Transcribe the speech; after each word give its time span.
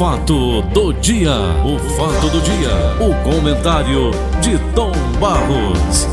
fato 0.00 0.62
do 0.62 0.94
dia, 0.94 1.34
o 1.62 1.78
fato 1.90 2.30
do 2.30 2.40
dia, 2.40 2.70
o 2.98 3.22
comentário 3.22 4.10
de 4.40 4.58
Tom 4.74 4.92
Barros. 5.20 6.08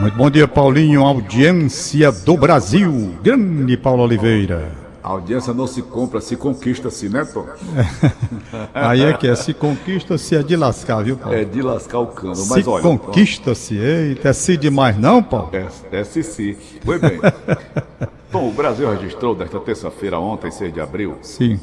Muito 0.00 0.16
bom 0.16 0.28
dia, 0.28 0.48
Paulinho, 0.48 1.04
audiência 1.04 2.10
do 2.10 2.36
Brasil. 2.36 3.14
Grande 3.22 3.76
Paulo 3.76 4.02
Oliveira. 4.02 4.72
A 5.04 5.10
audiência 5.10 5.54
não 5.54 5.68
se 5.68 5.82
compra, 5.82 6.20
se 6.20 6.34
conquista-se, 6.34 7.08
né, 7.08 7.24
Tom? 7.24 7.46
Aí 8.74 9.04
é 9.04 9.12
que 9.12 9.28
é, 9.28 9.36
se 9.36 9.54
conquista-se 9.54 10.34
é 10.34 10.42
de 10.42 10.56
lascar, 10.56 11.04
viu, 11.04 11.16
Paulo? 11.16 11.38
É 11.38 11.44
de 11.44 11.62
lascar 11.62 12.00
o 12.00 12.08
cano, 12.08 12.44
mas 12.48 12.64
se 12.64 12.68
olha... 12.68 12.82
conquista-se, 12.82 13.76
eita, 13.76 14.30
é 14.30 14.32
se 14.32 14.56
demais 14.56 14.98
não, 14.98 15.22
Paulo? 15.22 15.50
É, 15.52 15.68
é 15.92 16.02
se 16.02 16.24
se. 16.24 16.58
Foi 16.84 16.98
bem. 16.98 17.20
Tom, 18.30 18.48
o 18.48 18.52
Brasil 18.52 18.90
registrou 18.90 19.34
nesta 19.34 19.58
terça-feira, 19.60 20.18
ontem, 20.18 20.50
6 20.50 20.72
de 20.72 20.80
abril... 20.80 21.18
Sim. 21.22 21.60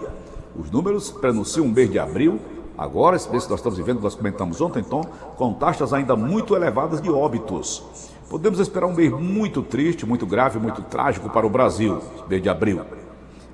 Os 0.56 0.70
números 0.70 1.10
prenunciam 1.10 1.66
o 1.66 1.68
mês 1.68 1.90
de 1.90 1.98
abril, 1.98 2.40
agora, 2.82 3.16
esse 3.16 3.30
mês 3.30 3.44
que 3.44 3.50
nós 3.50 3.60
estamos 3.60 3.78
vivendo, 3.78 4.00
nós 4.00 4.14
comentamos 4.14 4.60
ontem, 4.60 4.80
então, 4.80 5.02
com 5.36 5.52
taxas 5.54 5.92
ainda 5.92 6.16
muito 6.16 6.54
elevadas 6.54 7.00
de 7.00 7.10
óbitos. 7.10 7.82
Podemos 8.28 8.58
esperar 8.58 8.86
um 8.86 8.94
mês 8.94 9.12
muito 9.12 9.62
triste, 9.62 10.06
muito 10.06 10.26
grave, 10.26 10.58
muito 10.58 10.82
trágico 10.82 11.28
para 11.30 11.46
o 11.46 11.50
Brasil, 11.50 12.00
mês 12.28 12.42
de 12.42 12.48
abril. 12.48 12.80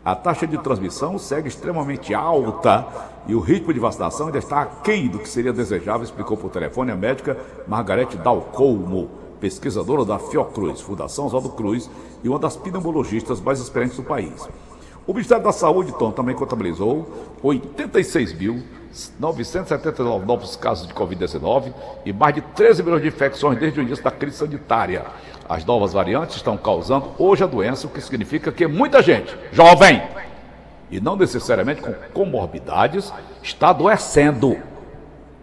A 0.05 0.15
taxa 0.15 0.47
de 0.47 0.57
transmissão 0.59 1.19
segue 1.19 1.49
extremamente 1.49 2.15
alta 2.15 2.87
e 3.27 3.35
o 3.35 3.41
ritmo 3.41 3.75
de 3.75 3.81
vacinação 3.81 4.27
ainda 4.27 4.39
está 4.39 4.63
aquém 4.63 5.09
do 5.09 5.19
que 5.19 5.29
seria 5.29 5.53
desejável, 5.53 6.05
explicou 6.05 6.37
por 6.37 6.51
telefone 6.51 6.91
a 6.91 6.97
médica 6.97 7.37
Margarete 7.67 8.17
Dalcolmo, 8.17 9.11
pesquisadora 9.39 10.05
da 10.05 10.19
Fiocruz, 10.19 10.81
Fundação 10.81 11.27
Oswaldo 11.27 11.51
Cruz, 11.51 11.91
e 12.23 12.29
uma 12.29 12.39
das 12.39 12.57
pneumologistas 12.57 13.41
mais 13.41 13.61
experientes 13.61 13.97
do 13.97 14.03
país. 14.03 14.49
O 15.09 15.13
Ministério 15.15 15.43
da 15.43 15.53
Saúde, 15.53 15.93
também 16.15 16.37
contabilizou 16.37 17.09
86.979 17.43 20.27
novos 20.27 20.55
casos 20.55 20.87
de 20.87 20.93
Covid-19 20.93 21.73
e 22.05 22.13
mais 22.13 22.35
de 22.35 22.43
13 22.43 22.83
milhões 22.83 23.01
de 23.01 23.09
infecções 23.09 23.59
desde 23.59 23.81
o 23.81 23.83
início 23.83 24.05
da 24.05 24.11
crise 24.11 24.37
sanitária. 24.37 25.07
As 25.49 25.65
novas 25.65 25.95
variantes 25.95 26.37
estão 26.37 26.59
causando 26.59 27.13
hoje 27.19 27.43
a 27.43 27.47
doença, 27.47 27.87
o 27.87 27.91
que 27.91 28.03
significa 28.03 28.53
que 28.53 28.67
muita 28.67 29.01
gente, 29.01 29.35
jovem, 29.51 30.03
e 30.91 31.01
não 31.01 31.17
necessariamente 31.17 31.81
com 31.81 31.95
comorbidades, 32.13 33.11
está 33.43 33.71
adoecendo. 33.71 34.59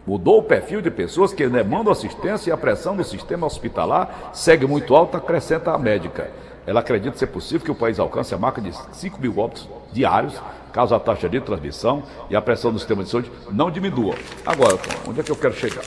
Mudou 0.05 0.37
o 0.37 0.43
perfil 0.43 0.79
de 0.79 0.91
pessoas 0.91 1.33
que 1.33 1.49
demandam 1.49 1.91
assistência 1.91 2.51
e 2.51 2.53
a 2.53 2.57
pressão 2.57 2.93
no 2.93 3.03
sistema 3.03 3.47
hospitalar 3.47 4.29
segue 4.31 4.67
muito 4.67 4.95
alta, 4.95 5.17
acrescenta 5.17 5.71
a 5.71 5.77
médica. 5.79 6.29
Ela 6.65 6.79
acredita 6.79 7.17
ser 7.17 7.27
possível 7.27 7.63
que 7.63 7.71
o 7.71 7.75
país 7.75 7.99
alcance 7.99 8.33
a 8.33 8.37
marca 8.37 8.59
de 8.59 8.71
5 8.95 9.21
mil 9.21 9.37
óbitos 9.37 9.69
diários, 9.91 10.41
caso 10.73 10.95
a 10.95 10.99
taxa 10.99 11.29
de 11.29 11.39
transmissão 11.39 12.03
e 12.29 12.35
a 12.35 12.41
pressão 12.41 12.71
no 12.71 12.79
sistema 12.79 13.03
de 13.03 13.09
saúde 13.09 13.31
não 13.51 13.69
diminua. 13.69 14.15
Agora, 14.45 14.77
onde 15.07 15.19
é 15.19 15.23
que 15.23 15.31
eu 15.31 15.35
quero 15.35 15.53
chegar? 15.53 15.85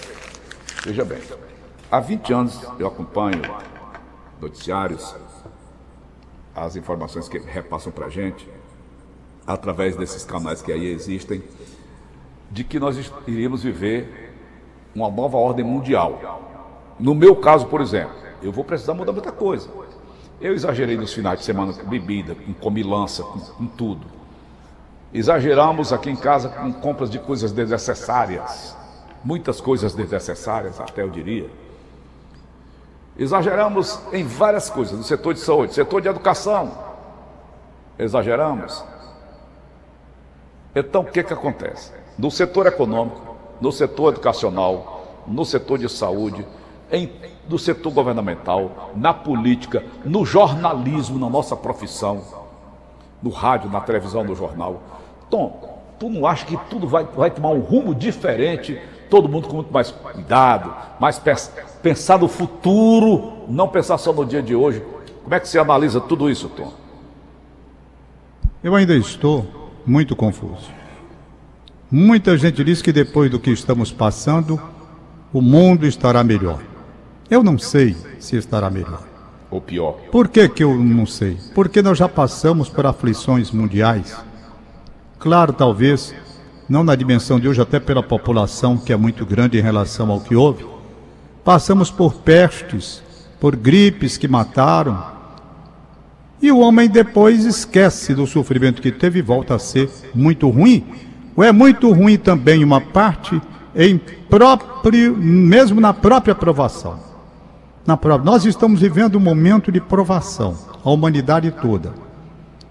Veja 0.85 1.05
bem, 1.05 1.21
há 1.91 1.99
20 1.99 2.33
anos 2.33 2.61
eu 2.79 2.87
acompanho 2.87 3.43
noticiários, 4.41 5.17
as 6.55 6.77
informações 6.77 7.29
que 7.29 7.39
repassam 7.39 7.93
para 7.93 8.07
a 8.07 8.11
gente, 8.11 8.49
através 9.47 9.97
desses 9.97 10.25
canais 10.25 10.63
que 10.63 10.73
aí 10.73 10.87
existem, 10.87 11.43
de 12.51 12.63
que 12.63 12.79
nós 12.79 13.13
iríamos 13.27 13.63
viver 13.63 14.35
uma 14.95 15.11
nova 15.11 15.37
ordem 15.37 15.65
mundial. 15.65 16.41
No 16.99 17.15
meu 17.15 17.37
caso, 17.37 17.67
por 17.67 17.81
exemplo, 17.81 18.15
eu 18.43 18.53
vou 18.53 18.65
precisar 18.65 18.95
mudar 18.95 19.13
muita 19.13 19.33
coisa. 19.33 19.69
Eu 20.41 20.55
exagerei 20.55 20.97
nos 20.97 21.13
finais 21.13 21.41
de 21.41 21.45
semana 21.45 21.73
com 21.73 21.89
bebida, 21.89 22.35
com 22.35 22.55
comilança, 22.55 23.23
com, 23.25 23.41
com 23.41 23.67
tudo. 23.67 24.07
Exageramos 25.13 25.93
aqui 25.93 26.11
em 26.11 26.17
casa 26.17 26.49
com 26.49 26.73
compras 26.73 27.11
de 27.11 27.19
coisas 27.19 27.51
desnecessárias. 27.51 28.77
Muitas 29.25 29.61
coisas 29.61 29.95
desnecessárias, 29.95 30.79
até 30.79 31.03
eu 31.03 31.11
diria. 31.11 31.51
Exageramos 33.19 33.99
em 34.13 34.23
várias 34.23 34.71
coisas, 34.71 34.97
no 34.97 35.03
setor 35.03 35.35
de 35.35 35.41
saúde, 35.41 35.75
setor 35.75 36.01
de 36.01 36.09
educação. 36.09 36.71
Exageramos. 37.99 38.85
Então, 40.73 41.01
o 41.03 41.07
que, 41.07 41.25
que 41.25 41.33
acontece? 41.33 41.93
No 42.17 42.31
setor 42.31 42.67
econômico, 42.67 43.37
no 43.61 43.73
setor 43.73 44.13
educacional, 44.13 45.25
no 45.27 45.45
setor 45.45 45.79
de 45.79 45.89
saúde, 45.89 46.47
em, 46.93 47.11
no 47.49 47.59
setor 47.59 47.93
governamental, 47.93 48.93
na 48.95 49.15
política, 49.15 49.85
no 50.05 50.25
jornalismo, 50.25 51.19
na 51.19 51.31
nossa 51.31 51.57
profissão, 51.57 52.23
no 53.23 53.31
rádio, 53.31 53.71
na 53.71 53.81
televisão, 53.81 54.23
no 54.23 54.35
jornal. 54.35 54.83
Tom, 55.31 55.81
tu 55.99 56.09
não 56.09 56.27
acha 56.27 56.45
que 56.45 56.57
tudo 56.69 56.87
vai, 56.87 57.05
vai 57.05 57.31
tomar 57.31 57.51
um 57.51 57.61
rumo 57.61 57.95
diferente 57.95 58.79
todo 59.09 59.29
mundo 59.29 59.49
com 59.49 59.57
muito 59.57 59.73
mais 59.73 59.91
cuidado, 59.91 60.75
mais 61.01 61.21
pensar 61.83 62.19
no 62.19 62.29
futuro, 62.29 63.45
não 63.49 63.69
pensar 63.69 63.99
só 63.99 64.13
no 64.13 64.25
dia 64.25 64.43
de 64.43 64.55
hoje. 64.55 64.83
Como 65.23 65.35
é 65.35 65.41
que 65.41 65.49
você 65.49 65.59
analisa 65.59 66.01
tudo 66.01 66.31
isso, 66.31 66.49
Tom? 66.49 66.73
Eu 68.63 68.75
ainda 68.75 68.95
estou 68.95 69.47
muito 69.87 70.15
confuso. 70.15 70.71
Muita 71.91 72.37
gente 72.37 72.63
diz 72.63 72.83
que 72.83 72.93
depois 72.93 73.31
do 73.31 73.39
que 73.39 73.51
estamos 73.51 73.91
passando, 73.91 74.61
o 75.33 75.41
mundo 75.41 75.87
estará 75.87 76.23
melhor. 76.23 76.61
Eu 77.31 77.43
não 77.43 77.59
sei 77.59 77.95
se 78.19 78.37
estará 78.37 78.71
melhor. 78.71 79.03
Ou 79.51 79.61
pior. 79.61 79.93
Por 80.11 80.29
que, 80.29 80.49
que 80.49 80.65
eu 80.65 80.77
não 80.77 81.07
sei? 81.07 81.37
Porque 81.55 81.83
nós 81.83 81.99
já 81.99 82.09
passamos 82.09 82.69
por 82.69 82.87
aflições 82.87 83.51
mundiais. 83.51 84.17
Claro, 85.19 85.53
talvez 85.53 86.15
não 86.69 86.85
na 86.85 86.95
dimensão 86.95 87.41
de 87.41 87.49
hoje, 87.49 87.61
até 87.61 87.81
pela 87.81 88.03
população 88.03 88.77
que 88.77 88.93
é 88.93 88.97
muito 88.97 89.25
grande 89.25 89.59
em 89.59 89.63
relação 89.63 90.11
ao 90.11 90.21
que 90.21 90.37
houve. 90.37 90.67
Passamos 91.45 91.91
por 91.91 92.15
pestes, 92.15 93.03
por 93.41 93.57
gripes 93.57 94.17
que 94.17 94.29
mataram. 94.29 95.03
E 96.41 96.53
o 96.53 96.59
homem 96.59 96.89
depois 96.89 97.45
esquece 97.45 98.15
do 98.15 98.27
sofrimento 98.27 98.83
que 98.83 98.93
teve 98.93 99.19
e 99.19 99.23
volta 99.23 99.55
a 99.55 99.59
ser 99.59 99.91
muito 100.15 100.49
ruim. 100.49 100.87
Ou 101.35 101.43
é 101.43 101.53
muito 101.53 101.91
ruim 101.93 102.17
também 102.17 102.63
uma 102.63 102.81
parte 102.81 103.41
em 103.75 103.99
próprio, 104.29 105.17
mesmo 105.17 105.81
na 105.81 105.95
própria 105.95 106.35
provação. 106.35 107.08
Na 107.89 107.97
própria, 107.97 108.31
nós 108.31 108.45
estamos 108.45 108.83
vivendo 108.83 109.17
um 109.17 109.21
momento 109.21 109.73
de 109.73 109.81
provação, 109.81 110.55
a 110.85 110.91
humanidade 110.91 111.51
toda. 111.51 111.95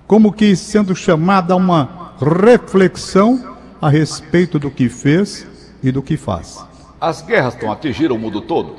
Como 0.06 0.32
que 0.32 0.56
sendo 0.56 0.96
chamada 0.96 1.56
a 1.56 1.58
uma 1.58 2.12
reflexão 2.20 3.58
a 3.82 3.90
respeito 3.90 4.60
do 4.60 4.70
que 4.70 4.88
fez 4.88 5.48
e 5.82 5.92
do 5.92 6.04
que 6.04 6.18
faz. 6.18 6.64
As 7.02 7.24
guerras 7.24 7.56
estão 7.56 7.72
atingiram 7.72 8.16
o 8.16 8.20
mundo 8.20 8.42
todo? 8.42 8.76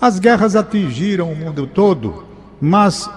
As 0.00 0.20
guerras 0.20 0.54
atingiram 0.54 1.32
o 1.32 1.34
mundo 1.34 1.66
todo, 1.66 2.26
mas 2.60 3.10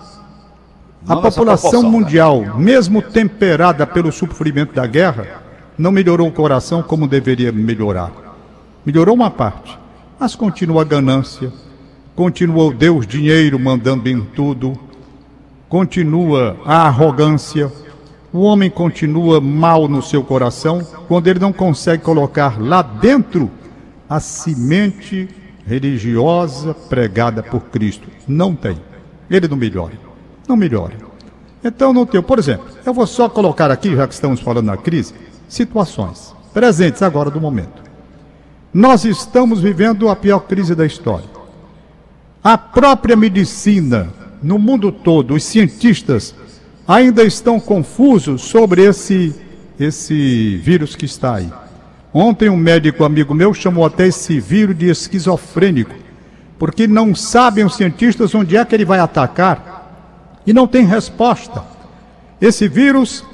a 1.07 1.17
população 1.17 1.83
né? 1.83 1.89
mundial, 1.89 2.41
né? 2.41 2.53
mesmo 2.57 2.99
temperada 2.99 3.85
pelo 3.85 4.11
sofrimento 4.11 4.73
da 4.73 4.87
guerra, 4.87 5.43
não 5.77 5.91
melhorou 5.91 6.27
o 6.27 6.31
coração 6.31 6.81
como 6.81 7.07
deveria 7.07 7.51
melhorar. 7.51 8.11
Melhorou 8.83 9.13
uma 9.13 9.29
parte, 9.29 9.77
mas 10.19 10.33
continua 10.33 10.81
a 10.81 10.85
ganância, 10.85 11.53
continua 12.15 12.65
o 12.65 12.73
Deus 12.73 13.05
dinheiro 13.05 13.59
mandando 13.59 14.07
em 14.07 14.21
tudo, 14.21 14.77
continua 15.67 16.57
a 16.65 16.87
arrogância, 16.87 17.71
o 18.31 18.41
homem 18.41 18.69
continua 18.69 19.41
mal 19.41 19.87
no 19.87 20.01
seu 20.01 20.23
coração 20.23 20.81
quando 21.07 21.27
ele 21.27 21.39
não 21.39 21.51
consegue 21.51 22.03
colocar 22.03 22.61
lá 22.61 22.81
dentro 22.81 23.51
a 24.09 24.19
semente 24.19 25.27
religiosa 25.65 26.73
pregada 26.73 27.41
por 27.41 27.61
Cristo. 27.61 28.07
Não 28.27 28.55
tem. 28.55 28.77
Ele 29.29 29.47
não 29.47 29.57
melhora. 29.57 29.93
Não 30.47 30.55
melhora. 30.55 30.93
Então 31.63 31.91
não 31.91 32.05
tem. 32.05 32.21
Por 32.21 32.37
exemplo, 32.37 32.65
eu 32.85 32.93
vou 32.93 33.07
só 33.07 33.27
colocar 33.27 33.71
aqui, 33.71 33.95
já 33.95 34.07
que 34.07 34.13
estamos 34.13 34.39
falando 34.39 34.67
na 34.67 34.77
crise, 34.77 35.13
situações 35.47 36.35
presentes 36.53 37.01
agora 37.01 37.31
do 37.31 37.41
momento. 37.41 37.83
Nós 38.73 39.05
estamos 39.05 39.61
vivendo 39.61 40.09
a 40.09 40.15
pior 40.15 40.39
crise 40.41 40.75
da 40.75 40.85
história. 40.85 41.34
A 42.45 42.59
própria 42.59 43.15
medicina, 43.15 44.13
no 44.43 44.59
mundo 44.59 44.91
todo, 44.91 45.33
os 45.33 45.43
cientistas 45.43 46.35
ainda 46.87 47.23
estão 47.23 47.59
confusos 47.59 48.43
sobre 48.43 48.83
esse, 48.83 49.33
esse 49.79 50.55
vírus 50.57 50.95
que 50.95 51.05
está 51.05 51.37
aí. 51.37 51.51
Ontem 52.13 52.47
um 52.47 52.55
médico 52.55 53.03
amigo 53.03 53.33
meu 53.33 53.51
chamou 53.51 53.83
até 53.83 54.05
esse 54.05 54.39
vírus 54.39 54.77
de 54.77 54.91
esquizofrênico, 54.91 55.95
porque 56.59 56.85
não 56.85 57.15
sabem 57.15 57.65
os 57.65 57.75
cientistas 57.75 58.35
onde 58.35 58.55
é 58.55 58.63
que 58.63 58.75
ele 58.75 58.85
vai 58.85 58.99
atacar 58.99 60.39
e 60.45 60.53
não 60.53 60.67
tem 60.67 60.85
resposta. 60.85 61.63
Esse 62.39 62.67
vírus 62.67 63.25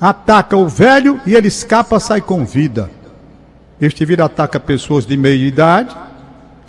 ataca 0.00 0.56
o 0.56 0.66
velho 0.66 1.20
e 1.26 1.34
ele 1.34 1.48
escapa, 1.48 2.00
sai 2.00 2.22
com 2.22 2.46
vida. 2.46 2.90
Este 3.78 4.02
vírus 4.06 4.24
ataca 4.24 4.58
pessoas 4.58 5.04
de 5.04 5.14
meia 5.14 5.46
idade, 5.46 5.94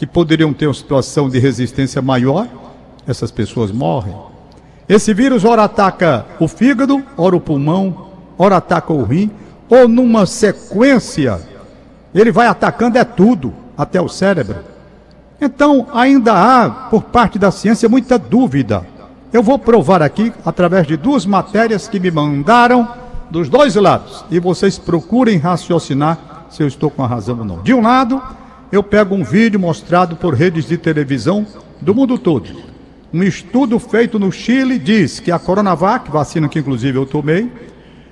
que 0.01 0.07
poderiam 0.07 0.51
ter 0.51 0.65
uma 0.65 0.73
situação 0.73 1.29
de 1.29 1.37
resistência 1.37 2.01
maior, 2.01 2.47
essas 3.05 3.29
pessoas 3.29 3.71
morrem. 3.71 4.15
Esse 4.89 5.13
vírus 5.13 5.45
ora 5.45 5.65
ataca 5.65 6.25
o 6.39 6.47
fígado, 6.47 7.03
ora 7.15 7.35
o 7.35 7.39
pulmão, 7.39 8.07
ora 8.35 8.57
ataca 8.57 8.91
o 8.91 9.03
rim, 9.03 9.29
ou 9.69 9.87
numa 9.87 10.25
sequência, 10.25 11.39
ele 12.15 12.31
vai 12.31 12.47
atacando 12.47 12.97
é 12.97 13.03
tudo, 13.03 13.53
até 13.77 14.01
o 14.01 14.09
cérebro. 14.09 14.55
Então, 15.39 15.85
ainda 15.93 16.33
há, 16.33 16.67
por 16.89 17.03
parte 17.03 17.37
da 17.37 17.51
ciência, 17.51 17.87
muita 17.87 18.17
dúvida. 18.17 18.83
Eu 19.31 19.43
vou 19.43 19.59
provar 19.59 20.01
aqui, 20.01 20.33
através 20.43 20.87
de 20.87 20.97
duas 20.97 21.27
matérias 21.27 21.87
que 21.87 21.99
me 21.99 22.09
mandaram 22.09 22.87
dos 23.29 23.49
dois 23.49 23.75
lados. 23.75 24.25
E 24.31 24.39
vocês 24.39 24.79
procurem 24.79 25.37
raciocinar 25.37 26.17
se 26.49 26.63
eu 26.63 26.67
estou 26.67 26.89
com 26.89 27.03
a 27.03 27.07
razão 27.07 27.37
ou 27.37 27.45
não. 27.45 27.61
De 27.61 27.71
um 27.71 27.83
lado, 27.83 28.19
eu 28.71 28.81
pego 28.81 29.13
um 29.13 29.23
vídeo 29.23 29.59
mostrado 29.59 30.15
por 30.15 30.33
redes 30.33 30.65
de 30.65 30.77
televisão 30.77 31.45
do 31.81 31.93
mundo 31.93 32.17
todo. 32.17 32.71
Um 33.13 33.23
estudo 33.23 33.77
feito 33.77 34.17
no 34.17 34.31
Chile 34.31 34.79
diz 34.79 35.19
que 35.19 35.31
a 35.31 35.37
Coronavac, 35.37 36.09
vacina 36.09 36.47
que 36.47 36.59
inclusive 36.59 36.97
eu 36.97 37.05
tomei, 37.05 37.51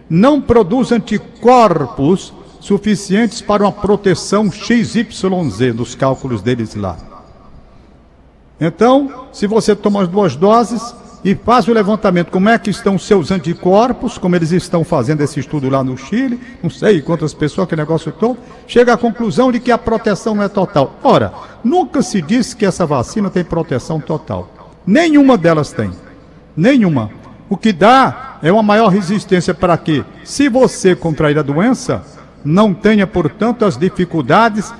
não 0.09 0.41
produz 0.41 0.91
anticorpos 0.91 2.33
suficientes 2.59 3.41
para 3.41 3.63
uma 3.63 3.71
proteção 3.71 4.51
XYZ 4.51 5.73
nos 5.73 5.95
cálculos 5.95 6.41
deles 6.41 6.75
lá. 6.75 6.97
Então, 8.59 9.27
se 9.31 9.47
você 9.47 9.73
toma 9.73 10.01
as 10.01 10.07
duas 10.09 10.35
doses 10.35 10.93
e 11.23 11.35
faz 11.35 11.67
o 11.67 11.73
levantamento, 11.73 12.31
como 12.31 12.47
é 12.47 12.57
que 12.57 12.69
estão 12.69 12.95
os 12.95 13.05
seus 13.05 13.29
anticorpos, 13.29 14.17
como 14.17 14.35
eles 14.35 14.51
estão 14.51 14.83
fazendo 14.83 15.21
esse 15.21 15.39
estudo 15.39 15.69
lá 15.69 15.83
no 15.83 15.97
Chile, 15.97 16.39
não 16.63 16.69
sei 16.69 17.01
quantas 17.01 17.33
pessoas, 17.33 17.67
que 17.67 17.75
negócio 17.75 18.11
todo, 18.11 18.37
chega 18.65 18.93
à 18.93 18.97
conclusão 18.97 19.51
de 19.51 19.59
que 19.59 19.71
a 19.71 19.77
proteção 19.77 20.33
não 20.33 20.43
é 20.43 20.47
total. 20.47 20.95
Ora, 21.03 21.33
nunca 21.63 22.01
se 22.01 22.21
disse 22.21 22.55
que 22.55 22.65
essa 22.65 22.85
vacina 22.85 23.29
tem 23.29 23.43
proteção 23.43 23.99
total. 23.99 24.49
Nenhuma 24.87 25.37
delas 25.37 25.73
tem. 25.73 25.91
Nenhuma. 26.55 27.09
O 27.49 27.57
que 27.57 27.73
dá 27.73 28.37
é 28.41 28.51
uma 28.51 28.63
maior 28.63 28.87
resistência 28.87 29.53
para 29.53 29.77
que, 29.77 30.05
se 30.23 30.47
você 30.47 30.95
contrair 30.95 31.37
a 31.37 31.41
doença, 31.41 32.01
não 32.45 32.73
tenha, 32.73 33.05
portanto, 33.05 33.65
as 33.65 33.75
dificuldades 33.77 34.73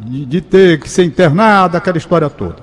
de, 0.00 0.24
de 0.24 0.40
ter 0.40 0.80
que 0.80 0.90
ser 0.90 1.04
internado, 1.04 1.76
aquela 1.76 1.98
história 1.98 2.28
toda. 2.28 2.56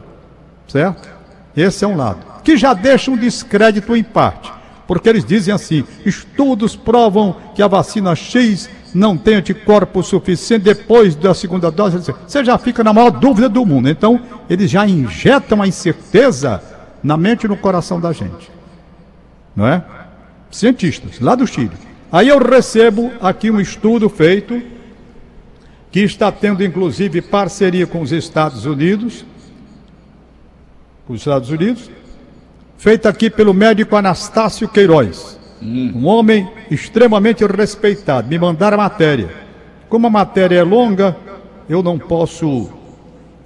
Certo? 0.67 1.07
Esse 1.55 1.85
é 1.85 1.87
um 1.87 1.95
lado. 1.95 2.32
Que 2.43 2.57
já 2.57 2.73
deixa 2.73 3.11
um 3.11 3.17
descrédito 3.17 3.95
em 3.95 4.03
parte. 4.03 4.51
Porque 4.87 5.07
eles 5.07 5.23
dizem 5.23 5.53
assim: 5.53 5.83
estudos 6.05 6.75
provam 6.75 7.35
que 7.55 7.61
a 7.61 7.67
vacina 7.67 8.15
X 8.15 8.69
não 8.93 9.17
tem 9.17 9.35
anticorpo 9.35 10.03
suficiente 10.03 10.63
depois 10.63 11.15
da 11.15 11.33
segunda 11.33 11.71
dose. 11.71 11.97
Você 12.27 12.43
já 12.43 12.57
fica 12.57 12.83
na 12.83 12.93
maior 12.93 13.09
dúvida 13.09 13.49
do 13.49 13.65
mundo. 13.65 13.89
Então, 13.89 14.19
eles 14.49 14.69
já 14.69 14.85
injetam 14.87 15.61
a 15.61 15.67
incerteza 15.67 16.61
na 17.01 17.17
mente 17.17 17.45
e 17.45 17.47
no 17.47 17.57
coração 17.57 17.99
da 17.99 18.11
gente 18.11 18.53
não 19.55 19.67
é? 19.67 19.83
Cientistas, 20.51 21.19
lá 21.19 21.35
do 21.35 21.47
Chile. 21.47 21.71
Aí 22.11 22.27
eu 22.27 22.37
recebo 22.37 23.11
aqui 23.21 23.49
um 23.49 23.59
estudo 23.59 24.09
feito, 24.09 24.61
que 25.91 25.99
está 25.99 26.31
tendo 26.31 26.63
inclusive 26.63 27.21
parceria 27.21 27.85
com 27.85 28.01
os 28.01 28.11
Estados 28.11 28.65
Unidos, 28.65 29.25
com 31.05 31.13
os 31.13 31.21
Estados 31.21 31.49
Unidos, 31.49 31.89
feito 32.77 33.07
aqui 33.07 33.29
pelo 33.29 33.53
médico 33.53 33.95
Anastácio 33.95 34.67
Queiroz, 34.67 35.39
hum. 35.61 35.91
um 35.95 36.05
homem 36.05 36.49
extremamente 36.69 37.45
respeitado. 37.45 38.27
Me 38.27 38.37
mandaram 38.37 38.75
a 38.79 38.83
matéria. 38.83 39.29
Como 39.89 40.07
a 40.07 40.09
matéria 40.09 40.57
é 40.57 40.63
longa, 40.63 41.15
eu 41.69 41.83
não 41.83 41.99
posso 41.99 42.69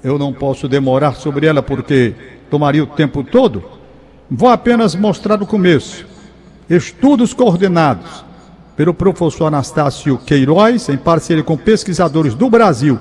eu 0.03 0.17
não 0.17 0.31
posso 0.31 0.67
demorar 0.67 1.15
sobre 1.15 1.47
ela 1.47 1.61
porque 1.61 2.13
tomaria 2.49 2.83
o 2.83 2.87
tempo 2.87 3.23
todo. 3.23 3.63
Vou 4.29 4.49
apenas 4.49 4.95
mostrar 4.95 5.41
o 5.41 5.45
começo. 5.45 6.05
Estudos 6.69 7.33
coordenados 7.33 8.23
pelo 8.75 8.93
professor 8.93 9.47
Anastácio 9.47 10.17
Queiroz, 10.19 10.87
em 10.89 10.97
parceria 10.97 11.43
com 11.43 11.57
pesquisadores 11.57 12.35
do 12.35 12.49
Brasil 12.49 12.99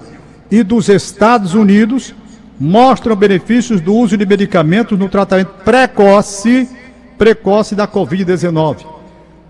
e 0.51 0.63
dos 0.63 0.89
Estados 0.89 1.55
Unidos, 1.55 2.15
mostram 2.59 3.15
benefícios 3.15 3.81
do 3.81 3.95
uso 3.95 4.17
de 4.17 4.27
medicamentos 4.27 4.99
no 4.99 5.09
tratamento 5.09 5.53
precoce, 5.65 6.69
precoce 7.19 7.75
da 7.75 7.87
Covid-19. 7.87 8.87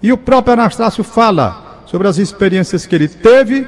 E 0.02 0.12
o 0.12 0.18
próprio 0.18 0.54
Anastácio 0.54 1.04
fala 1.04 1.82
sobre 1.86 2.08
as 2.08 2.18
experiências 2.18 2.84
que 2.86 2.94
ele 2.94 3.08
teve 3.08 3.66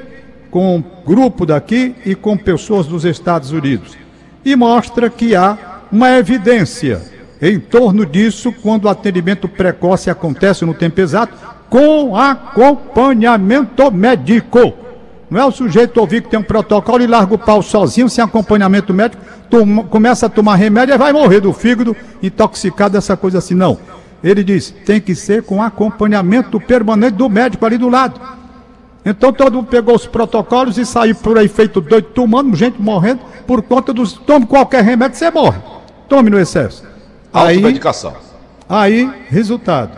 com 0.51 0.77
um 0.77 0.83
grupo 1.05 1.45
daqui 1.45 1.95
e 2.05 2.15
com 2.15 2.37
pessoas 2.37 2.85
dos 2.87 3.05
Estados 3.05 3.51
Unidos. 3.51 3.97
E 4.43 4.55
mostra 4.55 5.09
que 5.09 5.35
há 5.35 5.57
uma 5.91 6.17
evidência 6.17 7.01
em 7.41 7.59
torno 7.59 8.05
disso 8.05 8.51
quando 8.51 8.85
o 8.85 8.89
atendimento 8.89 9.47
precoce 9.47 10.09
acontece 10.09 10.65
no 10.65 10.73
tempo 10.73 10.99
exato, 10.99 11.33
com 11.69 12.15
acompanhamento 12.15 13.91
médico. 13.91 14.73
Não 15.29 15.39
é 15.39 15.45
o 15.45 15.51
sujeito 15.51 15.99
ouvir 15.99 16.23
que 16.23 16.29
tem 16.29 16.39
um 16.39 16.43
protocolo 16.43 17.03
e 17.03 17.07
larga 17.07 17.35
o 17.35 17.37
pau 17.37 17.61
sozinho, 17.61 18.09
sem 18.09 18.23
acompanhamento 18.23 18.93
médico, 18.93 19.23
toma, 19.49 19.83
começa 19.83 20.25
a 20.25 20.29
tomar 20.29 20.55
remédio 20.55 20.95
e 20.95 20.97
vai 20.97 21.13
morrer 21.13 21.39
do 21.39 21.53
fígado, 21.53 21.95
intoxicado, 22.21 22.97
essa 22.97 23.15
coisa 23.15 23.37
assim. 23.37 23.53
Não. 23.53 23.77
Ele 24.23 24.43
diz, 24.43 24.73
tem 24.85 24.99
que 24.99 25.13
ser 25.13 25.43
com 25.43 25.61
acompanhamento 25.61 26.59
permanente 26.59 27.15
do 27.15 27.29
médico 27.29 27.65
ali 27.65 27.77
do 27.77 27.89
lado. 27.89 28.19
Então 29.05 29.31
todo 29.31 29.53
mundo 29.53 29.67
pegou 29.67 29.95
os 29.95 30.05
protocolos 30.05 30.77
e 30.77 30.85
saiu 30.85 31.15
por 31.15 31.37
aí 31.37 31.47
feito 31.47 31.79
doido, 31.79 32.07
tomando, 32.07 32.55
gente 32.55 32.81
morrendo, 32.81 33.21
por 33.47 33.61
conta 33.61 33.93
dos. 33.93 34.13
Tome 34.13 34.45
qualquer 34.45 34.83
remédio, 34.83 35.17
você 35.17 35.31
morre. 35.31 35.59
Tome 36.09 36.29
no 36.29 36.39
excesso. 36.39 36.83
Aí, 37.31 37.57
aí, 38.67 39.09
resultado. 39.29 39.91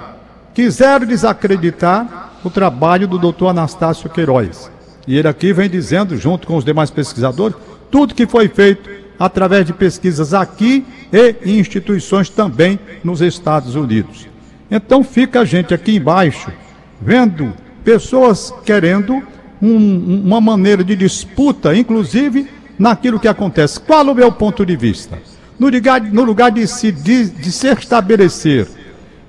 Quiseram 0.53 1.05
desacreditar 1.05 2.31
o 2.43 2.49
trabalho 2.49 3.07
do 3.07 3.17
doutor 3.17 3.47
Anastácio 3.47 4.09
Queiroz. 4.09 4.69
E 5.07 5.17
ele 5.17 5.27
aqui 5.27 5.53
vem 5.53 5.69
dizendo, 5.69 6.17
junto 6.17 6.47
com 6.47 6.55
os 6.55 6.65
demais 6.65 6.89
pesquisadores, 6.89 7.55
tudo 7.89 8.15
que 8.15 8.27
foi 8.27 8.47
feito 8.47 8.89
através 9.19 9.65
de 9.65 9.73
pesquisas 9.73 10.33
aqui 10.33 10.85
e 11.11 11.59
instituições 11.59 12.29
também 12.29 12.79
nos 13.03 13.21
Estados 13.21 13.75
Unidos. 13.75 14.27
Então 14.69 15.03
fica 15.03 15.41
a 15.41 15.45
gente 15.45 15.73
aqui 15.73 15.95
embaixo 15.97 16.51
vendo 17.01 17.53
pessoas 17.83 18.53
querendo 18.63 19.21
um, 19.61 20.23
uma 20.25 20.39
maneira 20.39 20.83
de 20.83 20.95
disputa, 20.95 21.75
inclusive 21.75 22.47
naquilo 22.79 23.19
que 23.19 23.27
acontece. 23.27 23.79
Qual 23.79 24.05
o 24.07 24.15
meu 24.15 24.31
ponto 24.31 24.65
de 24.65 24.75
vista? 24.75 25.19
No 25.59 25.69
lugar, 25.69 26.01
no 26.01 26.23
lugar 26.23 26.51
de, 26.51 26.65
se, 26.67 26.91
de, 26.91 27.29
de 27.29 27.51
se 27.51 27.67
estabelecer 27.67 28.67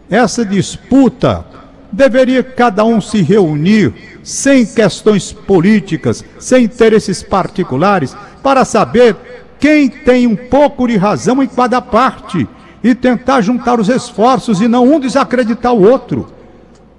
essa 0.08 0.44
disputa, 0.44 1.44
deveria 1.92 2.42
cada 2.42 2.84
um 2.84 3.00
se 3.00 3.20
reunir 3.22 3.92
sem 4.22 4.64
questões 4.64 5.32
políticas, 5.32 6.24
sem 6.38 6.64
interesses 6.64 7.22
particulares, 7.22 8.16
para 8.42 8.64
saber 8.64 9.16
quem 9.58 9.88
tem 9.88 10.26
um 10.26 10.36
pouco 10.36 10.86
de 10.88 10.96
razão 10.96 11.42
em 11.42 11.46
cada 11.46 11.80
parte 11.80 12.48
e 12.82 12.94
tentar 12.94 13.40
juntar 13.40 13.78
os 13.78 13.88
esforços 13.88 14.60
e 14.60 14.66
não 14.66 14.84
um 14.92 14.98
desacreditar 14.98 15.72
o 15.72 15.88
outro. 15.88 16.28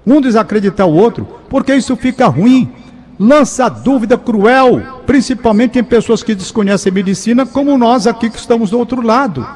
Um 0.06 0.20
desacreditar 0.20 0.86
o 0.86 0.94
outro, 0.94 1.26
porque 1.48 1.74
isso 1.74 1.96
fica 1.96 2.26
ruim 2.26 2.70
lança 3.18 3.68
dúvida 3.68 4.18
cruel, 4.18 5.02
principalmente 5.06 5.78
em 5.78 5.84
pessoas 5.84 6.22
que 6.22 6.34
desconhecem 6.34 6.92
medicina, 6.92 7.46
como 7.46 7.78
nós 7.78 8.06
aqui 8.06 8.28
que 8.28 8.38
estamos 8.38 8.70
do 8.70 8.78
outro 8.78 9.00
lado. 9.02 9.46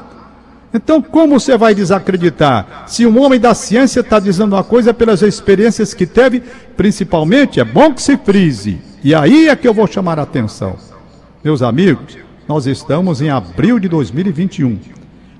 Então, 0.73 1.01
como 1.01 1.39
você 1.39 1.57
vai 1.57 1.73
desacreditar? 1.73 2.83
Se 2.87 3.05
um 3.05 3.19
homem 3.19 3.39
da 3.39 3.53
ciência 3.53 4.01
está 4.01 4.19
dizendo 4.19 4.55
uma 4.55 4.63
coisa 4.63 4.93
pelas 4.93 5.21
experiências 5.21 5.93
que 5.93 6.05
teve, 6.05 6.43
principalmente, 6.77 7.59
é 7.59 7.63
bom 7.63 7.93
que 7.93 8.01
se 8.01 8.17
frise. 8.17 8.79
E 9.03 9.15
aí 9.15 9.47
é 9.47 9.55
que 9.55 9.67
eu 9.67 9.73
vou 9.73 9.87
chamar 9.87 10.19
a 10.19 10.23
atenção. 10.23 10.75
Meus 11.43 11.61
amigos, 11.61 12.17
nós 12.47 12.67
estamos 12.67 13.21
em 13.21 13.29
abril 13.29 13.79
de 13.79 13.87
2021. 13.87 14.77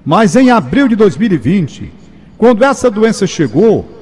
Mas 0.03 0.35
em 0.35 0.49
abril 0.49 0.87
de 0.87 0.95
2020, 0.95 1.91
quando 2.37 2.63
essa 2.63 2.89
doença 2.89 3.27
chegou, 3.27 3.99